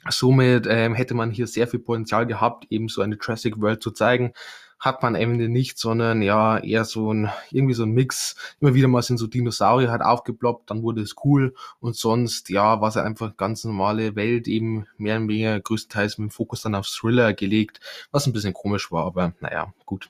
Somit 0.10 0.66
ähm, 0.68 0.96
hätte 0.96 1.14
man 1.14 1.32
hier 1.32 1.48
sehr 1.48 1.68
viel 1.68 1.80
Potenzial 1.80 2.26
gehabt, 2.26 2.66
eben 2.70 2.88
so 2.88 3.02
eine 3.02 3.18
Jurassic 3.22 3.62
World 3.62 3.84
zu 3.84 3.92
zeigen 3.92 4.34
hat 4.82 5.04
man 5.04 5.16
am 5.16 5.22
Ende 5.22 5.48
nicht, 5.48 5.78
sondern 5.78 6.24
ja, 6.24 6.58
eher 6.58 6.86
so 6.86 7.14
ein, 7.14 7.30
irgendwie 7.52 7.76
so 7.76 7.84
ein 7.84 7.92
Mix. 7.92 8.36
Immer 8.60 8.74
wieder 8.74 8.88
mal 8.88 9.04
sind 9.04 9.20
so 9.20 9.28
Dinosaurier 9.28 9.92
halt 9.92 10.02
aufgeploppt, 10.02 10.72
dann 10.72 10.82
wurde 10.82 11.02
es 11.02 11.16
cool 11.24 11.54
und 11.80 11.96
sonst, 11.96 12.50
ja, 12.50 12.82
war 12.82 12.90
es 12.90 12.98
einfach 12.98 13.38
ganz 13.38 13.64
normale 13.64 14.16
Welt, 14.16 14.48
eben 14.48 14.88
mehr 14.98 15.18
und 15.18 15.30
weniger 15.30 15.60
größtenteils 15.60 16.18
mit 16.18 16.32
dem 16.32 16.32
Fokus 16.32 16.64
dann 16.64 16.76
auf 16.76 16.88
Thriller 16.88 17.34
gelegt, 17.34 17.80
was 18.12 18.26
ein 18.26 18.34
bisschen 18.34 18.54
komisch 18.54 18.92
war, 18.92 19.06
aber 19.06 19.34
naja, 19.40 19.72
gut. 19.86 20.10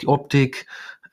Die 0.00 0.06
Optik, 0.06 0.66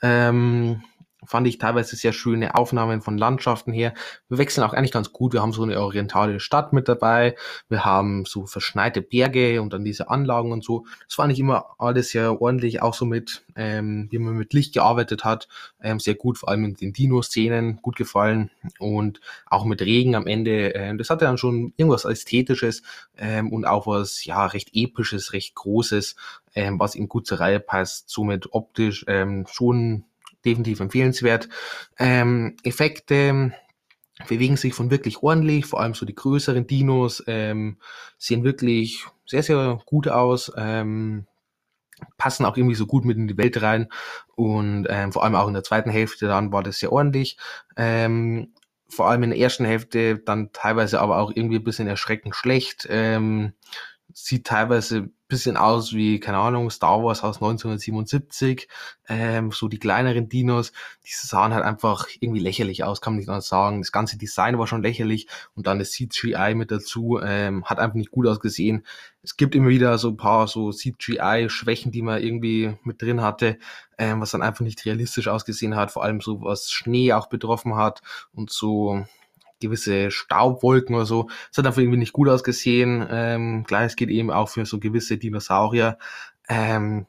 ähm, 0.04 0.84
fand 1.26 1.48
ich 1.48 1.58
teilweise 1.58 1.96
sehr 1.96 2.14
schöne 2.14 2.56
Aufnahmen 2.56 3.02
von 3.02 3.18
Landschaften 3.18 3.74
her. 3.74 3.94
Wir 4.30 4.38
wechseln 4.38 4.64
auch 4.64 4.74
eigentlich 4.74 4.92
ganz 4.92 5.12
gut. 5.12 5.34
Wir 5.34 5.42
haben 5.42 5.54
so 5.54 5.64
eine 5.64 5.80
orientalische 5.80 6.40
Stadt 6.40 6.74
mit 6.74 6.88
dabei. 6.88 7.36
Wir 7.70 7.86
haben 7.86 8.26
so 8.26 8.46
verschneite 8.46 9.02
Berge 9.02 9.62
und 9.62 9.74
dann 9.74 9.84
diese 9.84 10.10
Anlagen 10.10 10.52
und 10.52 10.64
so. 10.64 10.86
Das 11.08 11.16
fand 11.16 11.32
ich 11.34 11.40
immer 11.40 11.76
alles 11.78 12.10
sehr 12.10 12.42
ordentlich, 12.42 12.82
auch 12.82 12.94
so 12.94 13.06
mit, 13.06 13.46
ähm, 13.56 14.08
wie 14.12 14.20
man 14.20 14.36
mit 14.36 14.54
Licht 14.54 14.74
gearbeitet 14.74 15.24
hat. 15.24 15.48
Ähm, 15.82 16.00
sehr 16.00 16.16
gut, 16.16 16.38
vor 16.38 16.50
allem 16.50 16.66
in 16.66 16.74
den 16.76 16.94
Dino-Szenen 16.94 17.82
gut 17.82 17.96
gefallen 17.96 18.52
und 18.80 19.20
auch 19.46 19.66
mit 19.66 19.82
Regen 19.82 20.16
am 20.16 20.28
Ende. 20.28 20.70
Ähm, 20.76 20.98
das 20.98 21.10
hatte 21.10 21.26
dann 21.26 21.38
schon 21.38 21.74
irgendwas 21.78 22.06
Ästhetisches 22.06 22.84
ähm, 23.18 23.52
und 23.52 23.66
auch 23.66 23.88
was, 23.88 24.26
ja, 24.26 24.46
recht 24.46 24.70
Episches, 24.74 25.34
recht 25.34 25.56
Großes, 25.56 26.16
ähm, 26.54 26.80
was 26.80 26.96
in 26.96 27.08
gut 27.08 27.28
zur 27.28 27.40
Reihe 27.40 27.60
passt. 27.60 28.10
Somit 28.10 28.54
optisch 28.54 29.06
ähm, 29.08 29.46
schon 29.50 30.06
definitiv 30.46 30.80
empfehlenswert. 30.80 31.50
Ähm, 31.98 32.56
Effekte 32.64 33.54
bewegen 34.28 34.58
sich 34.58 34.74
von 34.74 34.92
wirklich 34.92 35.24
ordentlich, 35.24 35.66
vor 35.66 35.82
allem 35.82 35.94
so 35.94 36.06
die 36.06 36.16
größeren 36.16 36.68
Dinos 36.68 37.24
ähm, 37.28 37.78
sehen 38.18 38.44
wirklich 38.44 39.06
sehr, 39.26 39.44
sehr 39.44 39.82
gut 39.86 40.08
aus. 40.08 40.52
Ähm, 40.56 41.26
passen 42.18 42.46
auch 42.46 42.58
irgendwie 42.58 42.76
so 42.76 42.86
gut 42.86 43.06
mit 43.06 43.18
in 43.18 43.28
die 43.28 43.38
Welt 43.38 43.62
rein 43.62 43.88
und 44.36 44.86
ähm, 44.90 45.12
vor 45.12 45.24
allem 45.24 45.36
auch 45.36 45.48
in 45.48 45.54
der 45.54 45.64
zweiten 45.64 45.90
Hälfte 45.90 46.28
dann 46.28 46.52
war 46.52 46.64
das 46.64 46.80
sehr 46.80 46.92
ordentlich. 46.92 47.38
Ähm, 47.78 48.54
vor 48.88 49.10
allem 49.10 49.24
in 49.24 49.30
der 49.32 49.40
ersten 49.40 49.66
Hälfte 49.66 50.20
dann 50.20 50.52
teilweise 50.54 51.00
aber 51.02 51.18
auch 51.18 51.32
irgendwie 51.34 51.58
ein 51.58 51.64
bisschen 51.64 51.88
erschreckend 51.88 52.36
schlecht. 52.36 52.88
Ähm, 52.90 53.54
sieht 54.14 54.46
teilweise 54.46 55.10
bisschen 55.28 55.58
aus 55.58 55.94
wie, 55.94 56.20
keine 56.20 56.38
Ahnung, 56.38 56.70
Star 56.70 57.04
Wars 57.04 57.24
aus 57.24 57.38
1977, 57.38 58.68
ähm, 59.08 59.52
so 59.52 59.68
die 59.68 59.80
kleineren 59.80 60.30
Dinos, 60.30 60.72
die 61.06 61.12
sahen 61.14 61.54
halt 61.54 61.64
einfach 61.64 62.08
irgendwie 62.20 62.40
lächerlich 62.40 62.84
aus, 62.84 63.02
kann 63.02 63.14
man 63.14 63.20
nicht 63.20 63.30
anders 63.30 63.48
sagen. 63.48 63.82
Das 63.82 63.92
ganze 63.92 64.18
Design 64.18 64.60
war 64.60 64.68
schon 64.68 64.84
lächerlich 64.84 65.28
und 65.56 65.68
dann 65.68 65.80
das 65.80 65.92
CGI 65.92 66.54
mit 66.56 66.72
dazu, 66.72 67.20
ähm, 67.24 67.66
hat 67.66 67.80
einfach 67.80 67.96
nicht 67.96 68.12
gut 68.12 68.28
ausgesehen. 68.28 68.86
Es 69.24 69.38
gibt 69.38 69.56
immer 69.56 69.70
wieder 69.70 69.98
so 69.98 70.10
ein 70.10 70.18
paar 70.18 70.48
so 70.48 70.72
CGI-Schwächen, 70.72 71.92
die 71.92 72.04
man 72.04 72.22
irgendwie 72.22 72.78
mit 72.84 73.02
drin 73.02 73.22
hatte, 73.22 73.58
ähm, 73.98 74.22
was 74.22 74.32
dann 74.32 74.44
einfach 74.44 74.62
nicht 74.62 74.86
realistisch 74.86 75.28
ausgesehen 75.28 75.76
hat, 75.76 75.92
vor 75.92 76.04
allem 76.04 76.22
so 76.22 76.42
was 76.42 76.70
Schnee 76.70 77.14
auch 77.14 77.28
betroffen 77.28 77.76
hat 77.76 78.02
und 78.34 78.52
so 78.52 79.06
gewisse 79.68 80.12
Staubwolken 80.12 80.96
oder 80.96 81.06
so. 81.06 81.30
Es 81.52 81.58
hat 81.58 81.66
einfach 81.66 81.82
irgendwie 81.82 82.00
nicht 82.00 82.14
gut 82.14 82.30
ausgesehen. 82.30 83.06
Ähm, 83.10 83.64
Gleiches 83.64 83.96
geht 83.96 84.10
eben 84.10 84.32
auch 84.32 84.50
für 84.50 84.66
so 84.66 84.80
gewisse 84.80 85.18
Dinosaurier. 85.18 85.98
Ähm, 86.48 87.06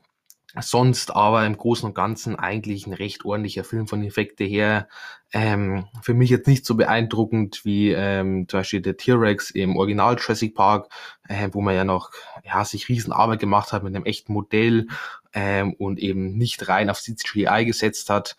sonst 0.61 1.15
aber 1.15 1.45
im 1.45 1.57
Großen 1.57 1.87
und 1.87 1.95
Ganzen 1.95 2.37
eigentlich 2.37 2.87
ein 2.87 2.93
recht 2.93 3.25
ordentlicher 3.25 3.65
Film 3.65 3.87
von 3.87 4.03
Effekte 4.03 4.45
her. 4.45 4.89
Ähm, 5.33 5.87
für 6.03 6.15
mich 6.15 6.31
jetzt 6.31 6.47
nicht 6.47 6.65
so 6.65 6.77
beeindruckend 6.77 7.65
wie 7.65 7.91
ähm, 7.91 8.49
zum 8.49 8.61
Beispiel 8.61 8.81
der 8.81 8.97
T-Rex 8.97 9.51
im 9.51 9.77
Original 9.77 10.17
Jurassic 10.19 10.55
Park, 10.55 10.89
äh, 11.29 11.49
wo 11.53 11.61
man 11.61 11.75
ja 11.75 11.85
noch 11.85 12.11
ja, 12.45 12.65
sich 12.65 12.89
Riesenarbeit 12.89 13.41
gemacht 13.41 13.73
hat 13.73 13.83
mit 13.83 13.95
einem 13.95 14.05
echten 14.05 14.33
Modell 14.33 14.87
ähm, 15.35 15.75
und 15.75 15.99
eben 15.99 16.37
nicht 16.37 16.69
rein 16.69 16.91
auf 16.91 17.01
CGI 17.01 17.65
gesetzt 17.67 18.09
hat. 18.09 18.37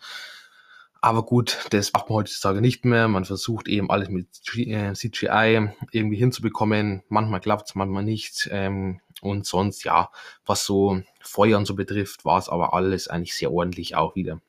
Aber 1.00 1.22
gut, 1.22 1.66
das 1.70 1.92
macht 1.92 2.08
man 2.08 2.18
heutzutage 2.18 2.60
nicht 2.60 2.84
mehr. 2.84 3.06
Man 3.06 3.24
versucht 3.24 3.68
eben 3.68 3.88
alles 3.88 4.08
mit 4.08 4.28
CGI 4.32 5.28
äh, 5.28 5.68
irgendwie 5.92 6.16
hinzubekommen. 6.16 7.04
Manchmal 7.08 7.40
klappt's, 7.40 7.76
manchmal 7.76 8.02
nicht. 8.02 8.48
Ähm, 8.50 9.00
und 9.20 9.46
sonst, 9.46 9.84
ja, 9.84 10.10
was 10.44 10.64
so 10.64 11.00
Feuer 11.20 11.58
und 11.58 11.66
so 11.66 11.74
betrifft, 11.74 12.24
war 12.24 12.38
es 12.38 12.48
aber 12.48 12.74
alles 12.74 13.08
eigentlich 13.08 13.34
sehr 13.34 13.52
ordentlich 13.52 13.94
auch 13.94 14.16
wieder. 14.16 14.40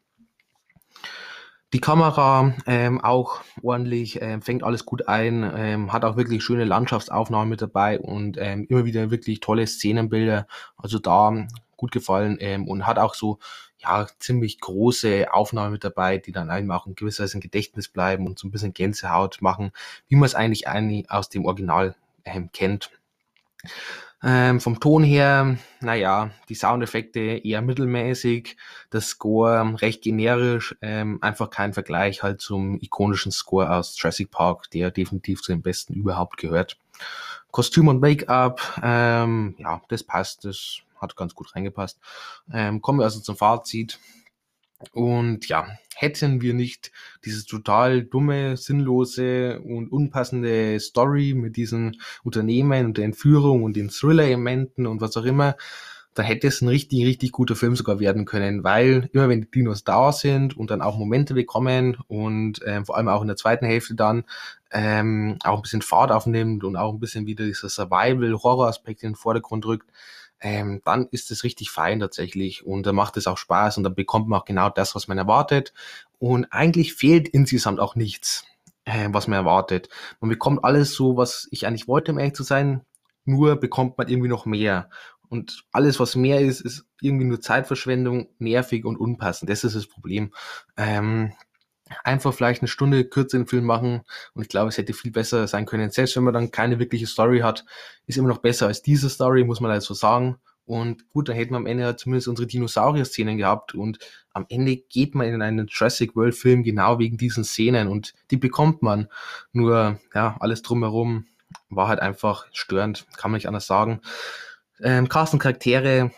Die 1.71 1.81
Kamera 1.81 2.55
ähm, 2.65 2.99
auch 2.99 3.41
ordentlich, 3.61 4.19
ähm, 4.23 4.41
fängt 4.41 4.63
alles 4.63 4.85
gut 4.85 5.07
ein, 5.07 5.51
ähm, 5.55 5.93
hat 5.93 6.03
auch 6.03 6.17
wirklich 6.17 6.43
schöne 6.43 6.65
Landschaftsaufnahmen 6.65 7.47
mit 7.47 7.61
dabei 7.61 7.99
und 7.99 8.37
ähm, 8.39 8.65
immer 8.69 8.85
wieder 8.85 9.11
wirklich 9.11 9.39
tolle 9.39 9.67
Szenenbilder. 9.67 10.47
Also 10.77 10.97
da 10.97 11.47
gut 11.77 11.91
gefallen 11.91 12.37
ähm, 12.39 12.67
und 12.67 12.87
hat 12.87 12.97
auch 12.97 13.13
so 13.13 13.37
ja, 13.79 14.07
ziemlich 14.19 14.59
große 14.59 15.31
Aufnahmen 15.31 15.73
mit 15.73 15.83
dabei, 15.83 16.17
die 16.17 16.31
dann 16.31 16.49
einem 16.49 16.71
auch 16.71 16.85
in 16.85 16.95
gewisser 16.95 17.23
Weise 17.23 17.37
im 17.37 17.41
Gedächtnis 17.41 17.87
bleiben 17.87 18.27
und 18.27 18.37
so 18.37 18.47
ein 18.47 18.51
bisschen 18.51 18.73
Gänsehaut 18.73 19.41
machen, 19.41 19.71
wie 20.07 20.15
man 20.15 20.25
es 20.25 20.35
eigentlich 20.35 20.67
aus 21.09 21.29
dem 21.29 21.45
Original 21.45 21.95
ähm, 22.25 22.49
kennt. 22.51 22.91
Ähm, 24.21 24.59
vom 24.59 24.81
Ton 24.81 25.03
her, 25.03 25.57
naja, 25.79 26.31
die 26.49 26.55
Soundeffekte 26.55 27.19
eher 27.19 27.61
mittelmäßig, 27.61 28.57
das 28.89 29.07
Score 29.07 29.81
recht 29.81 30.01
generisch, 30.01 30.75
ähm, 30.81 31.19
einfach 31.21 31.49
kein 31.49 31.73
Vergleich 31.73 32.21
halt 32.21 32.41
zum 32.41 32.77
ikonischen 32.81 33.31
Score 33.31 33.73
aus 33.73 33.95
Jurassic 33.97 34.29
Park, 34.29 34.69
der 34.71 34.91
definitiv 34.91 35.41
zu 35.41 35.53
den 35.53 35.61
besten 35.61 35.93
überhaupt 35.93 36.35
gehört. 36.35 36.77
Kostüm 37.51 37.87
und 37.87 38.01
Make-up, 38.01 38.81
ähm, 38.83 39.55
ja, 39.57 39.81
das 39.87 40.03
passt, 40.03 40.43
das 40.43 40.81
hat 41.01 41.15
ganz 41.15 41.33
gut 41.33 41.55
reingepasst. 41.55 41.99
Ähm, 42.53 42.81
kommen 42.81 42.99
wir 42.99 43.05
also 43.05 43.19
zum 43.19 43.35
Fazit. 43.35 43.99
Und 44.93 45.47
ja, 45.49 45.67
hätten 45.95 46.41
wir 46.41 46.53
nicht 46.53 46.91
dieses 47.25 47.45
total 47.45 48.03
dumme, 48.03 48.55
sinnlose 48.55 49.59
und 49.59 49.91
unpassende 49.91 50.79
Story 50.79 51.33
mit 51.35 51.57
diesen 51.57 51.97
Unternehmen 52.23 52.85
und 52.85 52.97
der 52.97 53.05
Entführung 53.05 53.63
und 53.63 53.75
den 53.75 53.89
Thriller-Elementen 53.89 54.87
und 54.87 55.01
was 55.01 55.17
auch 55.17 55.25
immer, 55.25 55.57
dann 56.15 56.25
hätte 56.25 56.47
es 56.47 56.61
ein 56.61 56.67
richtig, 56.67 57.05
richtig 57.05 57.31
guter 57.31 57.55
Film 57.55 57.75
sogar 57.75 57.99
werden 57.99 58.25
können, 58.25 58.63
weil 58.63 59.09
immer 59.13 59.29
wenn 59.29 59.41
die 59.41 59.51
Dinos 59.51 59.83
da 59.83 60.11
sind 60.11 60.57
und 60.57 60.71
dann 60.71 60.81
auch 60.81 60.97
Momente 60.97 61.33
bekommen 61.33 61.97
und 62.07 62.61
ähm, 62.65 62.85
vor 62.85 62.97
allem 62.97 63.07
auch 63.09 63.21
in 63.21 63.27
der 63.27 63.37
zweiten 63.37 63.65
Hälfte 63.65 63.95
dann 63.95 64.23
ähm, 64.71 65.37
auch 65.43 65.57
ein 65.57 65.61
bisschen 65.61 65.81
Fahrt 65.81 66.11
aufnimmt 66.11 66.63
und 66.63 66.75
auch 66.75 66.93
ein 66.93 66.99
bisschen 66.99 67.25
wieder 67.25 67.45
dieser 67.45 67.69
Survival-Horror-Aspekt 67.69 69.03
in 69.03 69.11
den 69.11 69.15
Vordergrund 69.15 69.65
rückt, 69.65 69.91
ähm, 70.41 70.81
dann 70.85 71.07
ist 71.11 71.31
es 71.31 71.43
richtig 71.43 71.69
fein 71.69 71.99
tatsächlich 71.99 72.65
und 72.65 72.85
da 72.85 72.93
macht 72.93 73.17
es 73.17 73.27
auch 73.27 73.37
Spaß 73.37 73.77
und 73.77 73.83
dann 73.83 73.95
bekommt 73.95 74.27
man 74.27 74.39
auch 74.39 74.45
genau 74.45 74.69
das, 74.69 74.95
was 74.95 75.07
man 75.07 75.17
erwartet. 75.17 75.73
Und 76.17 76.45
eigentlich 76.51 76.93
fehlt 76.93 77.27
insgesamt 77.27 77.79
auch 77.79 77.95
nichts, 77.95 78.45
äh, 78.85 79.09
was 79.11 79.27
man 79.27 79.37
erwartet. 79.39 79.89
Man 80.19 80.29
bekommt 80.29 80.63
alles 80.63 80.93
so, 80.93 81.17
was 81.17 81.47
ich 81.51 81.67
eigentlich 81.67 81.87
wollte, 81.87 82.11
um 82.11 82.19
ehrlich 82.19 82.35
zu 82.35 82.43
sein, 82.43 82.81
nur 83.25 83.57
bekommt 83.57 83.97
man 83.97 84.07
irgendwie 84.07 84.29
noch 84.29 84.45
mehr. 84.45 84.89
Und 85.29 85.63
alles, 85.71 85.99
was 85.99 86.15
mehr 86.15 86.41
ist, 86.41 86.61
ist 86.61 86.85
irgendwie 87.01 87.25
nur 87.25 87.39
Zeitverschwendung, 87.39 88.29
nervig 88.39 88.85
und 88.85 88.97
unpassend. 88.97 89.49
Das 89.49 89.63
ist 89.63 89.75
das 89.75 89.87
Problem. 89.87 90.33
Ähm, 90.75 91.33
einfach 92.03 92.33
vielleicht 92.33 92.61
eine 92.61 92.67
Stunde 92.67 93.05
kürzer 93.05 93.37
den 93.37 93.47
Film 93.47 93.65
machen 93.65 94.01
und 94.33 94.43
ich 94.43 94.49
glaube, 94.49 94.69
es 94.69 94.77
hätte 94.77 94.93
viel 94.93 95.11
besser 95.11 95.47
sein 95.47 95.65
können. 95.65 95.89
Selbst 95.91 96.15
wenn 96.15 96.23
man 96.23 96.33
dann 96.33 96.51
keine 96.51 96.79
wirkliche 96.79 97.07
Story 97.07 97.39
hat, 97.39 97.65
ist 98.05 98.17
immer 98.17 98.27
noch 98.27 98.39
besser 98.39 98.67
als 98.67 98.81
diese 98.81 99.09
Story, 99.09 99.43
muss 99.43 99.61
man 99.61 99.71
halt 99.71 99.83
so 99.83 99.93
sagen. 99.93 100.37
Und 100.65 101.09
gut, 101.09 101.27
dann 101.27 101.35
hätten 101.35 101.53
wir 101.53 101.57
am 101.57 101.65
Ende 101.65 101.95
zumindest 101.95 102.27
unsere 102.27 102.47
Dinosaurier-Szenen 102.47 103.37
gehabt 103.37 103.73
und 103.73 103.97
am 104.33 104.45
Ende 104.49 104.77
geht 104.77 105.15
man 105.15 105.25
in 105.27 105.41
einen 105.41 105.65
Jurassic 105.67 106.15
World-Film 106.15 106.63
genau 106.63 106.99
wegen 106.99 107.17
diesen 107.17 107.43
Szenen 107.43 107.87
und 107.87 108.13
die 108.29 108.37
bekommt 108.37 108.83
man. 108.83 109.07
Nur, 109.51 109.99
ja, 110.13 110.37
alles 110.39 110.61
drumherum 110.61 111.25
war 111.69 111.87
halt 111.87 111.99
einfach 112.01 112.45
störend, 112.51 113.07
kann 113.17 113.31
man 113.31 113.37
nicht 113.37 113.47
anders 113.47 113.65
sagen. 113.65 114.01
Ähm, 114.81 115.09
Cast 115.09 115.33
und 115.33 115.39
Charaktere, 115.39 116.11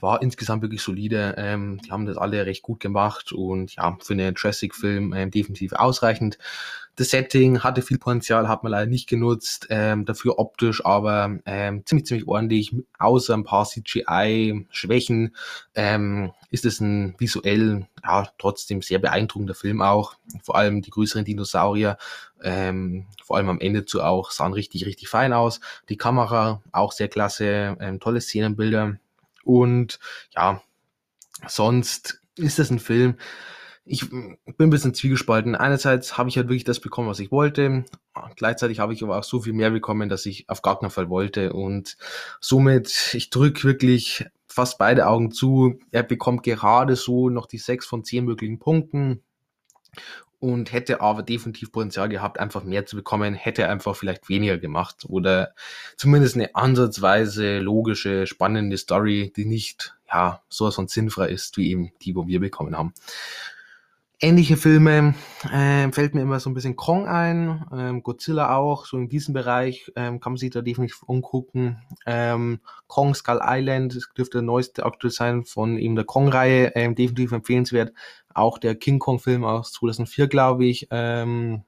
war 0.00 0.22
insgesamt 0.22 0.62
wirklich 0.62 0.82
solide. 0.82 1.34
Ähm, 1.38 1.80
die 1.84 1.90
haben 1.90 2.06
das 2.06 2.16
alle 2.16 2.44
recht 2.46 2.62
gut 2.62 2.80
gemacht 2.80 3.32
und 3.32 3.74
ja, 3.76 3.96
für 4.00 4.14
einen 4.14 4.34
Jurassic-Film 4.34 5.12
ähm, 5.12 5.30
definitiv 5.30 5.72
ausreichend. 5.72 6.38
Das 6.96 7.10
Setting 7.10 7.62
hatte 7.62 7.82
viel 7.82 7.98
Potenzial, 7.98 8.48
hat 8.48 8.62
man 8.62 8.72
leider 8.72 8.86
nicht 8.86 9.06
genutzt. 9.06 9.66
Ähm, 9.68 10.06
dafür 10.06 10.38
optisch 10.38 10.84
aber 10.84 11.38
ähm, 11.44 11.84
ziemlich, 11.84 12.06
ziemlich 12.06 12.26
ordentlich. 12.26 12.74
Außer 12.98 13.34
ein 13.34 13.44
paar 13.44 13.66
CGI-Schwächen 13.66 15.36
ähm, 15.74 16.32
ist 16.50 16.64
es 16.64 16.80
ein 16.80 17.14
visuell, 17.18 17.86
ja, 18.02 18.26
trotzdem 18.38 18.80
sehr 18.80 18.98
beeindruckender 18.98 19.54
Film 19.54 19.82
auch. 19.82 20.14
Vor 20.42 20.56
allem 20.56 20.80
die 20.80 20.90
größeren 20.90 21.26
Dinosaurier, 21.26 21.98
ähm, 22.42 23.06
vor 23.22 23.36
allem 23.36 23.50
am 23.50 23.60
Ende 23.60 23.84
zu 23.84 24.02
auch, 24.02 24.30
sahen 24.30 24.54
richtig, 24.54 24.86
richtig 24.86 25.08
fein 25.08 25.34
aus. 25.34 25.60
Die 25.90 25.98
Kamera 25.98 26.62
auch 26.72 26.92
sehr 26.92 27.08
klasse, 27.08 27.76
ähm, 27.78 28.00
tolle 28.00 28.22
Szenenbilder 28.22 28.96
und 29.46 29.98
ja, 30.34 30.60
sonst 31.46 32.20
ist 32.36 32.58
das 32.58 32.70
ein 32.70 32.78
Film. 32.78 33.16
Ich 33.84 34.10
bin 34.10 34.36
ein 34.58 34.70
bisschen 34.70 34.94
zwiegespalten. 34.94 35.54
Einerseits 35.54 36.18
habe 36.18 36.28
ich 36.28 36.36
halt 36.36 36.48
wirklich 36.48 36.64
das 36.64 36.80
bekommen, 36.80 37.08
was 37.08 37.20
ich 37.20 37.30
wollte. 37.30 37.84
Gleichzeitig 38.34 38.80
habe 38.80 38.92
ich 38.92 39.04
aber 39.04 39.16
auch 39.16 39.22
so 39.22 39.40
viel 39.40 39.52
mehr 39.52 39.70
bekommen, 39.70 40.08
dass 40.08 40.26
ich 40.26 40.48
auf 40.48 40.62
gar 40.62 40.80
keinen 40.80 40.90
Fall 40.90 41.08
wollte. 41.08 41.52
Und 41.52 41.96
somit, 42.40 43.14
ich 43.14 43.30
drücke 43.30 43.62
wirklich 43.62 44.26
fast 44.48 44.78
beide 44.78 45.06
Augen 45.06 45.30
zu. 45.30 45.78
Er 45.92 46.02
bekommt 46.02 46.42
gerade 46.42 46.96
so 46.96 47.28
noch 47.28 47.46
die 47.46 47.58
sechs 47.58 47.86
von 47.86 48.02
zehn 48.02 48.24
möglichen 48.24 48.58
Punkten 48.58 49.22
und 50.38 50.72
hätte 50.72 51.00
aber 51.00 51.22
definitiv 51.22 51.72
Potenzial 51.72 52.08
gehabt, 52.08 52.38
einfach 52.38 52.62
mehr 52.62 52.86
zu 52.86 52.96
bekommen, 52.96 53.34
hätte 53.34 53.68
einfach 53.68 53.96
vielleicht 53.96 54.28
weniger 54.28 54.58
gemacht 54.58 55.04
oder 55.08 55.54
zumindest 55.96 56.36
eine 56.36 56.54
ansatzweise 56.54 57.58
logische, 57.58 58.26
spannende 58.26 58.76
Story, 58.76 59.32
die 59.34 59.46
nicht 59.46 59.96
ja 60.08 60.42
sowas 60.48 60.74
von 60.74 60.88
sinnfrei 60.88 61.28
ist, 61.28 61.56
wie 61.56 61.70
eben 61.70 61.92
die, 62.02 62.14
wo 62.14 62.26
wir 62.26 62.40
bekommen 62.40 62.76
haben. 62.76 62.92
Ähnliche 64.18 64.56
Filme 64.56 65.14
äh, 65.52 65.92
fällt 65.92 66.14
mir 66.14 66.22
immer 66.22 66.40
so 66.40 66.48
ein 66.48 66.54
bisschen 66.54 66.74
Kong 66.74 67.06
ein, 67.06 67.66
ähm, 67.70 68.02
Godzilla 68.02 68.56
auch, 68.56 68.86
so 68.86 68.96
in 68.96 69.10
diesem 69.10 69.34
Bereich 69.34 69.92
ähm, 69.94 70.20
kann 70.20 70.32
man 70.32 70.38
sich 70.38 70.50
da 70.50 70.62
definitiv 70.62 71.02
umgucken. 71.02 71.82
Ähm, 72.06 72.60
Kong 72.86 73.14
Skull 73.14 73.40
Island 73.42 73.94
das 73.94 74.08
dürfte 74.16 74.38
der 74.38 74.42
neueste 74.42 74.86
aktuell 74.86 75.10
sein 75.10 75.44
von 75.44 75.76
eben 75.76 75.96
der 75.96 76.06
Kong-Reihe, 76.06 76.72
ähm, 76.74 76.94
definitiv 76.94 77.32
empfehlenswert. 77.32 77.92
Auch 78.32 78.56
der 78.56 78.74
King 78.74 78.98
Kong-Film 79.00 79.44
aus 79.44 79.72
2004, 79.72 80.28
glaube 80.28 80.64
ich, 80.64 80.88
ähm, 80.90 81.64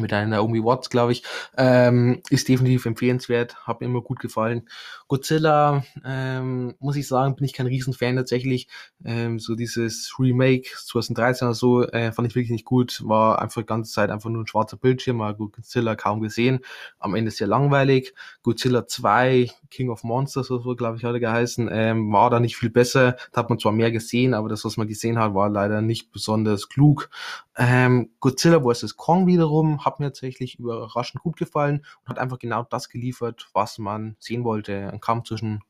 mit 0.00 0.12
einer 0.12 0.36
Naomi 0.36 0.62
Watts, 0.62 0.90
glaube 0.90 1.12
ich, 1.12 1.22
ähm, 1.56 2.22
ist 2.30 2.48
definitiv 2.48 2.86
empfehlenswert, 2.86 3.56
hat 3.66 3.80
mir 3.80 3.86
immer 3.86 4.02
gut 4.02 4.20
gefallen. 4.20 4.68
Godzilla, 5.08 5.84
ähm, 6.04 6.74
muss 6.78 6.96
ich 6.96 7.06
sagen, 7.06 7.36
bin 7.36 7.44
ich 7.44 7.52
kein 7.52 7.66
Riesenfan 7.66 8.16
tatsächlich. 8.16 8.68
Ähm, 9.04 9.38
so 9.38 9.54
dieses 9.54 10.14
Remake 10.18 10.68
2013 10.76 11.48
oder 11.48 11.54
so, 11.54 11.86
äh, 11.86 12.10
fand 12.12 12.28
ich 12.28 12.34
wirklich 12.34 12.50
nicht 12.50 12.64
gut. 12.64 13.02
War 13.04 13.40
einfach 13.40 13.62
die 13.62 13.66
ganze 13.66 13.92
Zeit 13.92 14.10
einfach 14.10 14.30
nur 14.30 14.42
ein 14.42 14.46
schwarzer 14.46 14.76
Bildschirm, 14.76 15.18
mal 15.18 15.34
Godzilla 15.34 15.94
kaum 15.94 16.20
gesehen. 16.20 16.60
Am 16.98 17.14
Ende 17.14 17.30
sehr 17.30 17.46
langweilig. 17.46 18.14
Godzilla 18.42 18.86
2, 18.86 19.50
King 19.70 19.90
of 19.90 20.04
Monsters 20.04 20.50
oder 20.50 20.62
so, 20.62 20.74
glaube 20.74 20.96
ich, 20.96 21.04
hat 21.04 21.12
er 21.12 21.20
geheißen, 21.20 21.68
ähm, 21.70 22.12
war 22.12 22.30
da 22.30 22.40
nicht 22.40 22.56
viel 22.56 22.70
besser. 22.70 23.16
Da 23.32 23.40
hat 23.40 23.50
man 23.50 23.58
zwar 23.58 23.72
mehr 23.72 23.92
gesehen, 23.92 24.32
aber 24.32 24.48
das, 24.48 24.64
was 24.64 24.76
man 24.76 24.88
gesehen 24.88 25.18
hat, 25.18 25.34
war 25.34 25.48
leider 25.50 25.82
nicht 25.82 26.12
besonders 26.12 26.68
klug. 26.68 27.10
Ähm, 27.56 28.10
Godzilla 28.20 28.60
vs. 28.60 28.96
Kong 28.96 29.26
wiederum 29.26 29.83
hat 29.84 30.00
mir 30.00 30.06
tatsächlich 30.06 30.58
überraschend 30.58 31.22
gut 31.22 31.36
gefallen 31.36 31.84
und 32.02 32.08
hat 32.08 32.18
einfach 32.18 32.38
genau 32.38 32.64
das 32.64 32.88
geliefert, 32.88 33.48
was 33.52 33.78
man 33.78 34.16
sehen 34.18 34.44
wollte. 34.44 34.90
Ein 34.92 35.00
Kampf 35.00 35.28
zwischen 35.28 35.62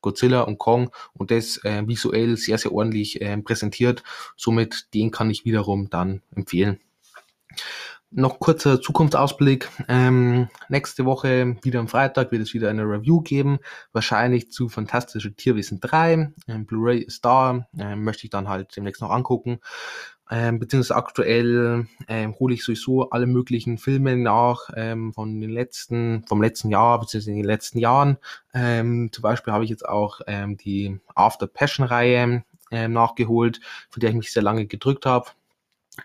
Godzilla 0.00 0.42
und 0.42 0.58
Kong 0.58 0.90
und 1.12 1.30
das 1.30 1.62
äh, 1.64 1.86
visuell 1.86 2.36
sehr, 2.36 2.58
sehr 2.58 2.72
ordentlich 2.72 3.20
äh, 3.20 3.36
präsentiert. 3.38 4.02
Somit 4.36 4.94
den 4.94 5.10
kann 5.10 5.30
ich 5.30 5.44
wiederum 5.44 5.90
dann 5.90 6.22
empfehlen. 6.34 6.80
Noch 8.12 8.40
kurzer 8.40 8.80
Zukunftsausblick. 8.80 9.68
Ähm, 9.86 10.48
nächste 10.68 11.04
Woche, 11.04 11.56
wieder 11.62 11.78
am 11.78 11.86
Freitag, 11.86 12.32
wird 12.32 12.42
es 12.42 12.52
wieder 12.54 12.68
eine 12.68 12.82
Review 12.82 13.20
geben. 13.20 13.60
Wahrscheinlich 13.92 14.50
zu 14.50 14.68
Fantastische 14.68 15.32
Tierwesen 15.32 15.78
3. 15.78 16.32
Ähm, 16.48 16.66
Blu-ray 16.66 16.98
ist 16.98 17.24
da. 17.24 17.68
Ähm, 17.78 18.02
möchte 18.02 18.24
ich 18.24 18.30
dann 18.30 18.48
halt 18.48 18.76
demnächst 18.76 19.00
noch 19.00 19.10
angucken. 19.10 19.60
Ähm, 20.30 20.60
beziehungsweise 20.60 20.96
aktuell 20.96 21.86
ähm, 22.06 22.38
hole 22.38 22.54
ich 22.54 22.64
sowieso 22.64 23.10
alle 23.10 23.26
möglichen 23.26 23.78
Filme 23.78 24.16
nach 24.16 24.70
ähm, 24.76 25.12
von 25.12 25.40
den 25.40 25.50
letzten, 25.50 26.24
vom 26.28 26.40
letzten 26.40 26.70
Jahr, 26.70 27.00
beziehungsweise 27.00 27.32
in 27.32 27.36
den 27.38 27.46
letzten 27.46 27.78
Jahren. 27.78 28.16
Ähm, 28.54 29.10
zum 29.12 29.22
Beispiel 29.22 29.52
habe 29.52 29.64
ich 29.64 29.70
jetzt 29.70 29.88
auch 29.88 30.20
ähm, 30.28 30.56
die 30.56 31.00
After 31.16 31.48
Passion 31.48 31.84
Reihe 31.84 32.44
ähm, 32.70 32.92
nachgeholt, 32.92 33.60
für 33.90 33.98
die 33.98 34.06
ich 34.06 34.14
mich 34.14 34.32
sehr 34.32 34.44
lange 34.44 34.66
gedrückt 34.66 35.04
habe. 35.04 35.30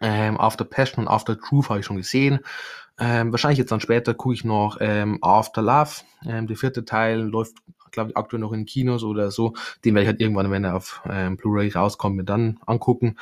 Ähm, 0.01 0.39
After 0.39 0.65
Passion 0.65 1.05
und 1.05 1.07
After 1.11 1.39
Truth 1.39 1.69
habe 1.69 1.79
ich 1.79 1.85
schon 1.85 1.97
gesehen. 1.97 2.39
Ähm, 2.97 3.31
wahrscheinlich 3.31 3.59
jetzt 3.59 3.71
dann 3.71 3.81
später 3.81 4.13
gucke 4.13 4.35
ich 4.35 4.45
noch 4.45 4.77
ähm, 4.79 5.19
After 5.21 5.61
Love. 5.61 5.91
Ähm, 6.25 6.47
der 6.47 6.55
vierte 6.55 6.85
Teil 6.85 7.19
läuft, 7.19 7.57
glaube 7.91 8.11
ich, 8.11 8.17
aktuell 8.17 8.39
noch 8.39 8.53
in 8.53 8.65
Kinos 8.65 9.03
oder 9.03 9.31
so. 9.31 9.53
Den 9.83 9.95
werde 9.95 10.03
ich 10.03 10.07
halt 10.07 10.21
irgendwann, 10.21 10.49
wenn 10.49 10.63
er 10.63 10.75
auf 10.75 11.01
ähm, 11.09 11.35
Blu-ray 11.35 11.69
rauskommt, 11.69 12.15
mir 12.15 12.23
dann 12.23 12.59
angucken. 12.65 13.17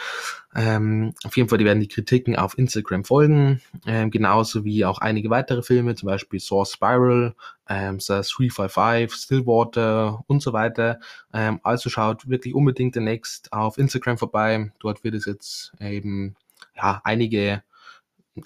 Ähm, 0.55 1.13
auf 1.23 1.35
jeden 1.37 1.49
Fall, 1.49 1.57
die 1.57 1.65
werden 1.65 1.79
die 1.79 1.87
Kritiken 1.87 2.35
auf 2.35 2.57
Instagram 2.57 3.03
folgen. 3.03 3.61
Ähm, 3.87 4.11
genauso 4.11 4.63
wie 4.63 4.85
auch 4.85 4.99
einige 4.99 5.31
weitere 5.31 5.63
Filme, 5.63 5.95
zum 5.95 6.07
Beispiel 6.07 6.39
Saw 6.39 6.65
Spiral, 6.65 7.33
ähm, 7.67 7.99
The 7.99 8.21
355, 8.21 9.11
Stillwater 9.11 10.23
und 10.27 10.43
so 10.43 10.53
weiter. 10.53 10.99
Ähm, 11.33 11.59
also 11.63 11.89
schaut 11.89 12.29
wirklich 12.29 12.53
unbedingt 12.53 12.95
demnächst 12.95 13.51
auf 13.51 13.79
Instagram 13.79 14.19
vorbei. 14.19 14.71
Dort 14.79 15.03
wird 15.03 15.15
es 15.15 15.25
jetzt 15.25 15.73
eben 15.79 16.35
ja, 16.75 17.01
einige 17.03 17.63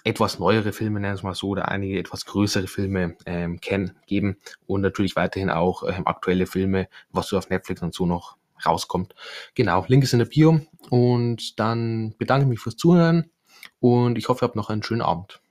etwas 0.04 0.40
neuere 0.40 0.74
Filme, 0.74 1.00
nennen 1.00 1.14
wir 1.14 1.18
es 1.18 1.24
mal 1.24 1.34
so, 1.34 1.50
oder 1.50 1.70
einige 1.70 2.00
etwas 2.00 2.26
größere 2.26 2.68
Filme 2.68 3.16
ähm, 3.26 3.62
kennen, 3.62 3.98
geben 4.06 4.38
und 4.66 4.82
natürlich 4.82 5.16
weiterhin 5.16 5.50
auch 5.50 5.84
ähm, 5.84 6.06
aktuelle 6.06 6.46
Filme, 6.46 6.90
was 7.12 7.28
so 7.28 7.38
auf 7.38 7.50
Netflix 7.50 7.82
und 7.82 7.94
so 7.94 8.06
noch 8.06 8.38
rauskommt. 8.66 9.16
Genau, 9.56 9.86
Link 9.88 10.04
ist 10.04 10.14
in 10.14 10.20
der 10.20 10.26
Bio 10.26 10.62
und 10.90 11.60
dann 11.60 12.16
bedanke 12.18 12.46
ich 12.46 12.50
mich 12.50 12.60
fürs 12.60 12.76
Zuhören 12.76 13.30
und 13.80 14.18
ich 14.18 14.28
hoffe, 14.30 14.44
ihr 14.44 14.48
habt 14.48 14.56
noch 14.56 14.70
einen 14.70 14.84
schönen 14.84 15.02
Abend. 15.02 15.42